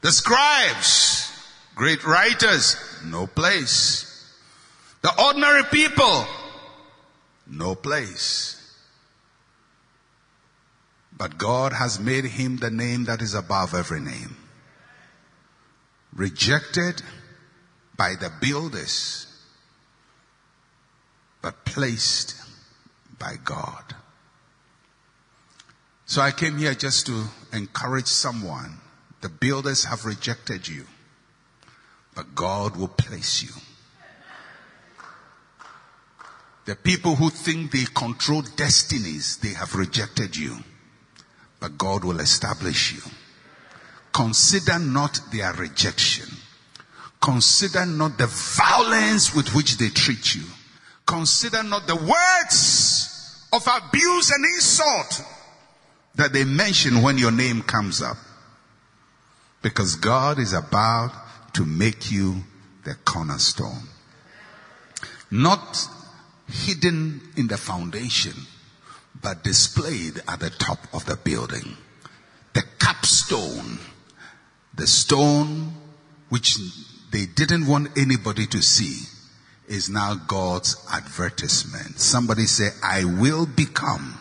The 0.00 0.12
scribes, 0.12 1.30
great 1.74 2.04
writers, 2.04 2.76
no 3.04 3.26
place. 3.26 4.06
The 5.02 5.12
ordinary 5.22 5.64
people, 5.64 6.26
no 7.46 7.74
place. 7.74 8.56
But 11.16 11.36
God 11.36 11.72
has 11.74 12.00
made 12.00 12.24
him 12.24 12.56
the 12.56 12.70
name 12.70 13.04
that 13.04 13.20
is 13.20 13.34
above 13.34 13.74
every 13.74 14.00
name. 14.00 14.36
Rejected 16.14 17.02
by 17.96 18.14
the 18.18 18.32
builders, 18.40 19.26
but 21.42 21.64
placed 21.64 22.34
by 23.18 23.36
God. 23.44 23.94
So 26.06 26.20
I 26.20 26.32
came 26.32 26.58
here 26.58 26.74
just 26.74 27.06
to 27.06 27.24
encourage 27.52 28.08
someone. 28.08 28.78
The 29.20 29.28
builders 29.28 29.84
have 29.84 30.04
rejected 30.04 30.66
you, 30.66 30.86
but 32.14 32.34
God 32.34 32.76
will 32.76 32.88
place 32.88 33.42
you. 33.42 33.50
The 36.64 36.74
people 36.74 37.16
who 37.16 37.30
think 37.30 37.72
they 37.72 37.84
control 37.84 38.42
destinies, 38.42 39.36
they 39.38 39.54
have 39.54 39.74
rejected 39.74 40.36
you, 40.36 40.58
but 41.60 41.78
God 41.78 42.04
will 42.04 42.20
establish 42.20 42.92
you. 42.92 43.02
Consider 44.12 44.78
not 44.78 45.20
their 45.32 45.52
rejection. 45.52 46.28
Consider 47.20 47.86
not 47.86 48.18
the 48.18 48.26
violence 48.26 49.34
with 49.34 49.54
which 49.54 49.76
they 49.76 49.88
treat 49.88 50.34
you. 50.34 50.44
Consider 51.06 51.62
not 51.62 51.86
the 51.86 51.96
words 51.96 53.46
of 53.52 53.66
abuse 53.66 54.30
and 54.30 54.44
insult 54.44 55.22
that 56.14 56.32
they 56.32 56.44
mention 56.44 57.02
when 57.02 57.18
your 57.18 57.32
name 57.32 57.62
comes 57.62 58.02
up. 58.02 58.16
Because 59.62 59.96
God 59.96 60.38
is 60.38 60.52
about 60.52 61.12
to 61.54 61.64
make 61.64 62.10
you 62.10 62.36
the 62.84 62.94
cornerstone. 63.04 63.88
Not 65.30 65.86
hidden 66.48 67.20
in 67.36 67.46
the 67.48 67.56
foundation, 67.56 68.34
but 69.20 69.44
displayed 69.44 70.20
at 70.26 70.40
the 70.40 70.50
top 70.50 70.78
of 70.92 71.04
the 71.06 71.16
building. 71.16 71.76
The 72.54 72.62
capstone, 72.78 73.78
the 74.80 74.86
stone 74.86 75.74
which 76.30 76.56
they 77.10 77.26
didn't 77.26 77.66
want 77.66 77.98
anybody 77.98 78.46
to 78.46 78.62
see, 78.62 79.06
is 79.68 79.90
now 79.90 80.14
God's 80.14 80.76
advertisement. 80.90 82.00
Somebody 82.00 82.46
say, 82.46 82.70
I 82.82 83.04
will 83.04 83.44
become 83.46 84.18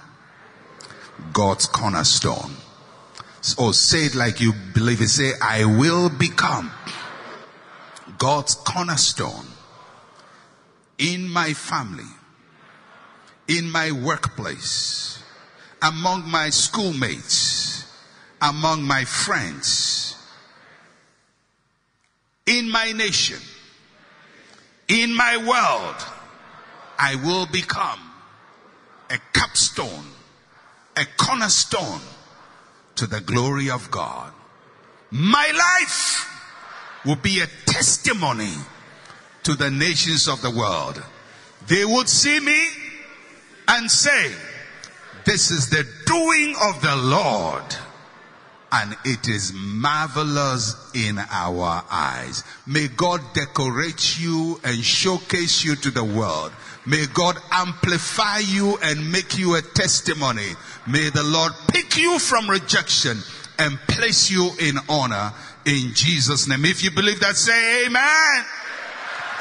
God's 1.32 1.65
cornerstone. 1.65 2.52
So 3.41 3.72
say 3.72 4.06
it 4.06 4.15
like 4.15 4.41
you 4.41 4.54
believe 4.74 5.02
it. 5.02 5.08
Say, 5.08 5.32
I 5.41 5.63
will 5.63 6.10
become 6.10 6.72
God's 8.17 8.56
cornerstone 8.56 9.45
in 10.98 11.30
my 11.30 11.54
family, 11.54 12.12
in 13.48 13.72
my 13.72 13.91
workplace, 13.91 15.24
among 15.82 16.30
my 16.30 16.50
schoolmates, 16.50 17.86
among 18.41 18.84
my 18.84 19.06
friends, 19.06 19.98
in 22.49 22.69
my 22.69 22.91
nation, 22.91 23.39
in 24.88 25.15
my 25.15 25.38
world. 25.38 25.95
I 27.01 27.15
will 27.15 27.45
become 27.45 27.99
a 29.09 29.17
capstone 29.31 30.05
a 30.99 31.05
cornerstone 31.17 32.01
to 32.95 33.07
the 33.07 33.21
glory 33.21 33.69
of 33.69 33.89
God. 33.89 34.33
My 35.12 35.49
life 35.55 36.27
will 37.05 37.15
be 37.15 37.39
a 37.39 37.47
testimony 37.65 38.53
to 39.43 39.55
the 39.55 39.71
nations 39.71 40.27
of 40.27 40.41
the 40.41 40.51
world. 40.51 41.01
They 41.67 41.85
would 41.85 42.09
see 42.09 42.39
me 42.39 42.67
and 43.69 43.89
say, 43.89 44.31
this 45.25 45.51
is 45.51 45.69
the 45.69 45.88
doing 46.05 46.55
of 46.67 46.81
the 46.81 46.95
Lord 46.97 47.63
and 48.71 48.95
it 49.03 49.27
is 49.27 49.51
marvelous 49.53 50.75
in 50.93 51.17
our 51.17 51.84
eyes. 51.89 52.43
May 52.67 52.88
God 52.88 53.21
decorate 53.34 54.19
you 54.19 54.60
and 54.63 54.84
showcase 54.84 55.63
you 55.63 55.75
to 55.77 55.91
the 55.91 56.03
world. 56.03 56.51
May 56.86 57.05
God 57.13 57.38
amplify 57.51 58.39
you 58.39 58.77
and 58.84 59.12
make 59.12 59.38
you 59.38 59.55
a 59.55 59.62
testimony. 59.62 60.49
May 60.88 61.10
the 61.10 61.23
Lord 61.23 61.53
pick 61.69 61.97
you 61.97 62.19
from 62.19 62.49
rejection 62.49 63.17
and 63.58 63.77
place 63.88 64.29
you 64.32 64.51
in 64.60 64.77
honor 64.88 65.34
in 65.65 65.93
Jesus' 65.93 66.47
name. 66.47 66.65
If 66.65 66.84
you 66.84 66.91
believe 66.91 67.19
that, 67.19 67.36
say 67.36 67.86
amen. 67.86 68.45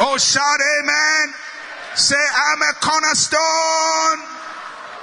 Oh, 0.00 0.16
shout 0.16 0.60
amen. 0.80 1.34
Say, 1.94 2.14
I'm 2.14 2.62
a 2.62 2.72
cornerstone. 2.80 3.38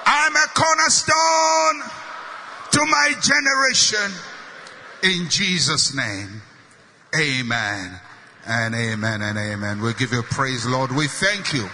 I'm 0.05 0.35
a 0.35 0.47
cornerstone 0.53 2.04
to 2.75 2.85
my 2.85 3.13
generation. 3.21 4.11
In 5.03 5.29
Jesus' 5.29 5.95
name. 5.95 6.41
Amen 7.17 8.01
and 8.45 8.75
amen 8.75 9.21
and 9.21 9.37
amen. 9.37 9.81
We 9.81 9.93
give 9.93 10.11
you 10.11 10.21
praise, 10.23 10.65
Lord. 10.65 10.91
We 10.91 11.07
thank 11.07 11.53
you 11.53 11.67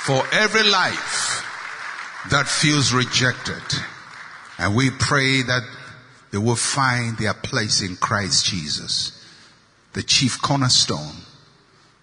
for 0.00 0.22
every 0.32 0.64
life 0.64 1.46
that 2.30 2.46
feels 2.46 2.92
rejected. 2.92 3.62
And 4.58 4.76
we 4.76 4.90
pray 4.90 5.40
that 5.42 5.62
they 6.30 6.38
will 6.38 6.56
find 6.56 7.16
their 7.16 7.32
place 7.32 7.80
in 7.80 7.96
Christ 7.96 8.44
Jesus, 8.44 9.24
the 9.94 10.02
chief 10.02 10.42
cornerstone, 10.42 11.24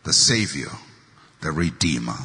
the 0.03 0.13
savior, 0.13 0.71
the 1.41 1.51
redeemer. 1.51 2.17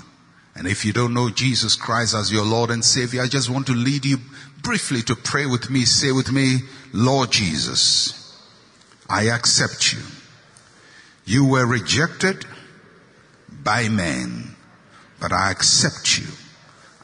And 0.55 0.67
if 0.67 0.87
you 0.87 0.95
don't 0.95 1.12
know 1.12 1.29
Jesus 1.29 1.77
Christ 1.77 2.15
as 2.15 2.33
your 2.33 2.45
Lord 2.45 2.71
and 2.71 2.83
Savior, 2.83 3.21
I 3.21 3.29
just 3.29 3.51
want 3.51 3.67
to 3.67 3.75
lead 3.75 4.07
you 4.07 4.17
briefly 4.62 5.03
to 5.03 5.16
pray 5.16 5.46
with 5.46 5.70
me. 5.70 5.85
Say 5.85 6.12
with 6.12 6.33
me, 6.33 6.61
Lord 6.92 7.33
Jesus, 7.33 8.38
I 9.09 9.25
accept 9.25 9.92
you. 9.92 10.01
You 11.25 11.44
were 11.44 11.66
rejected 11.66 12.46
by 13.62 13.88
men, 13.88 14.57
but 15.20 15.33
I 15.33 15.51
accept 15.51 16.18
you 16.18 16.29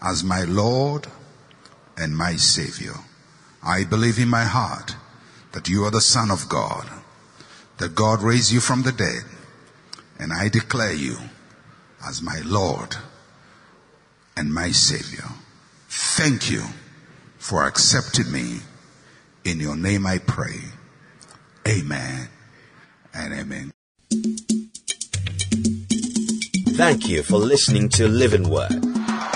as 0.02 0.24
my 0.24 0.44
Lord 0.44 1.06
and 1.96 2.16
my 2.16 2.36
Savior. 2.36 2.94
I 3.62 3.84
believe 3.84 4.18
in 4.18 4.28
my 4.28 4.44
heart 4.44 4.94
that 5.52 5.68
you 5.68 5.84
are 5.84 5.90
the 5.90 6.00
Son 6.00 6.30
of 6.30 6.48
God, 6.48 6.88
that 7.78 7.94
God 7.94 8.22
raised 8.22 8.52
you 8.52 8.60
from 8.60 8.82
the 8.82 8.92
dead, 8.92 9.24
and 10.18 10.32
I 10.32 10.48
declare 10.48 10.92
you 10.92 11.16
as 12.06 12.22
my 12.22 12.40
Lord 12.44 12.96
and 14.36 14.54
my 14.54 14.70
Savior. 14.70 15.24
Thank 15.88 16.50
you 16.50 16.62
for 17.38 17.66
accepting 17.66 18.30
me. 18.30 18.60
In 19.44 19.60
your 19.60 19.76
name 19.76 20.06
I 20.06 20.18
pray. 20.18 20.60
Amen 21.66 22.28
and 23.14 23.32
amen. 23.32 23.70
Thank 26.76 27.08
you 27.08 27.22
for 27.22 27.38
listening 27.38 27.88
to 27.90 28.08
Living 28.08 28.48
Word. 28.48 28.82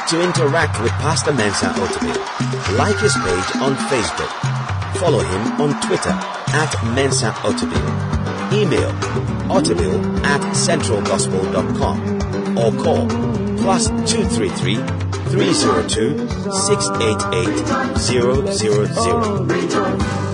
To 0.08 0.22
interact 0.22 0.80
with 0.82 0.90
Pastor 0.92 1.32
Mensa 1.32 1.66
Otabil, 1.66 2.76
like 2.76 2.98
his 2.98 3.14
page 3.14 3.56
on 3.62 3.74
Facebook. 3.88 4.30
Follow 4.98 5.20
him 5.20 5.60
on 5.60 5.80
Twitter 5.80 6.10
at 6.10 6.94
Mensa 6.94 7.30
Otabil. 7.42 8.12
Email 8.52 8.90
otabil 9.48 10.24
at 10.24 10.40
centralgospel.com 10.54 12.58
or 12.58 12.72
call 12.82 13.08
plus 13.58 13.86
233 14.10 14.76
302 15.32 16.28
688 16.52 19.00
000. 19.00 20.31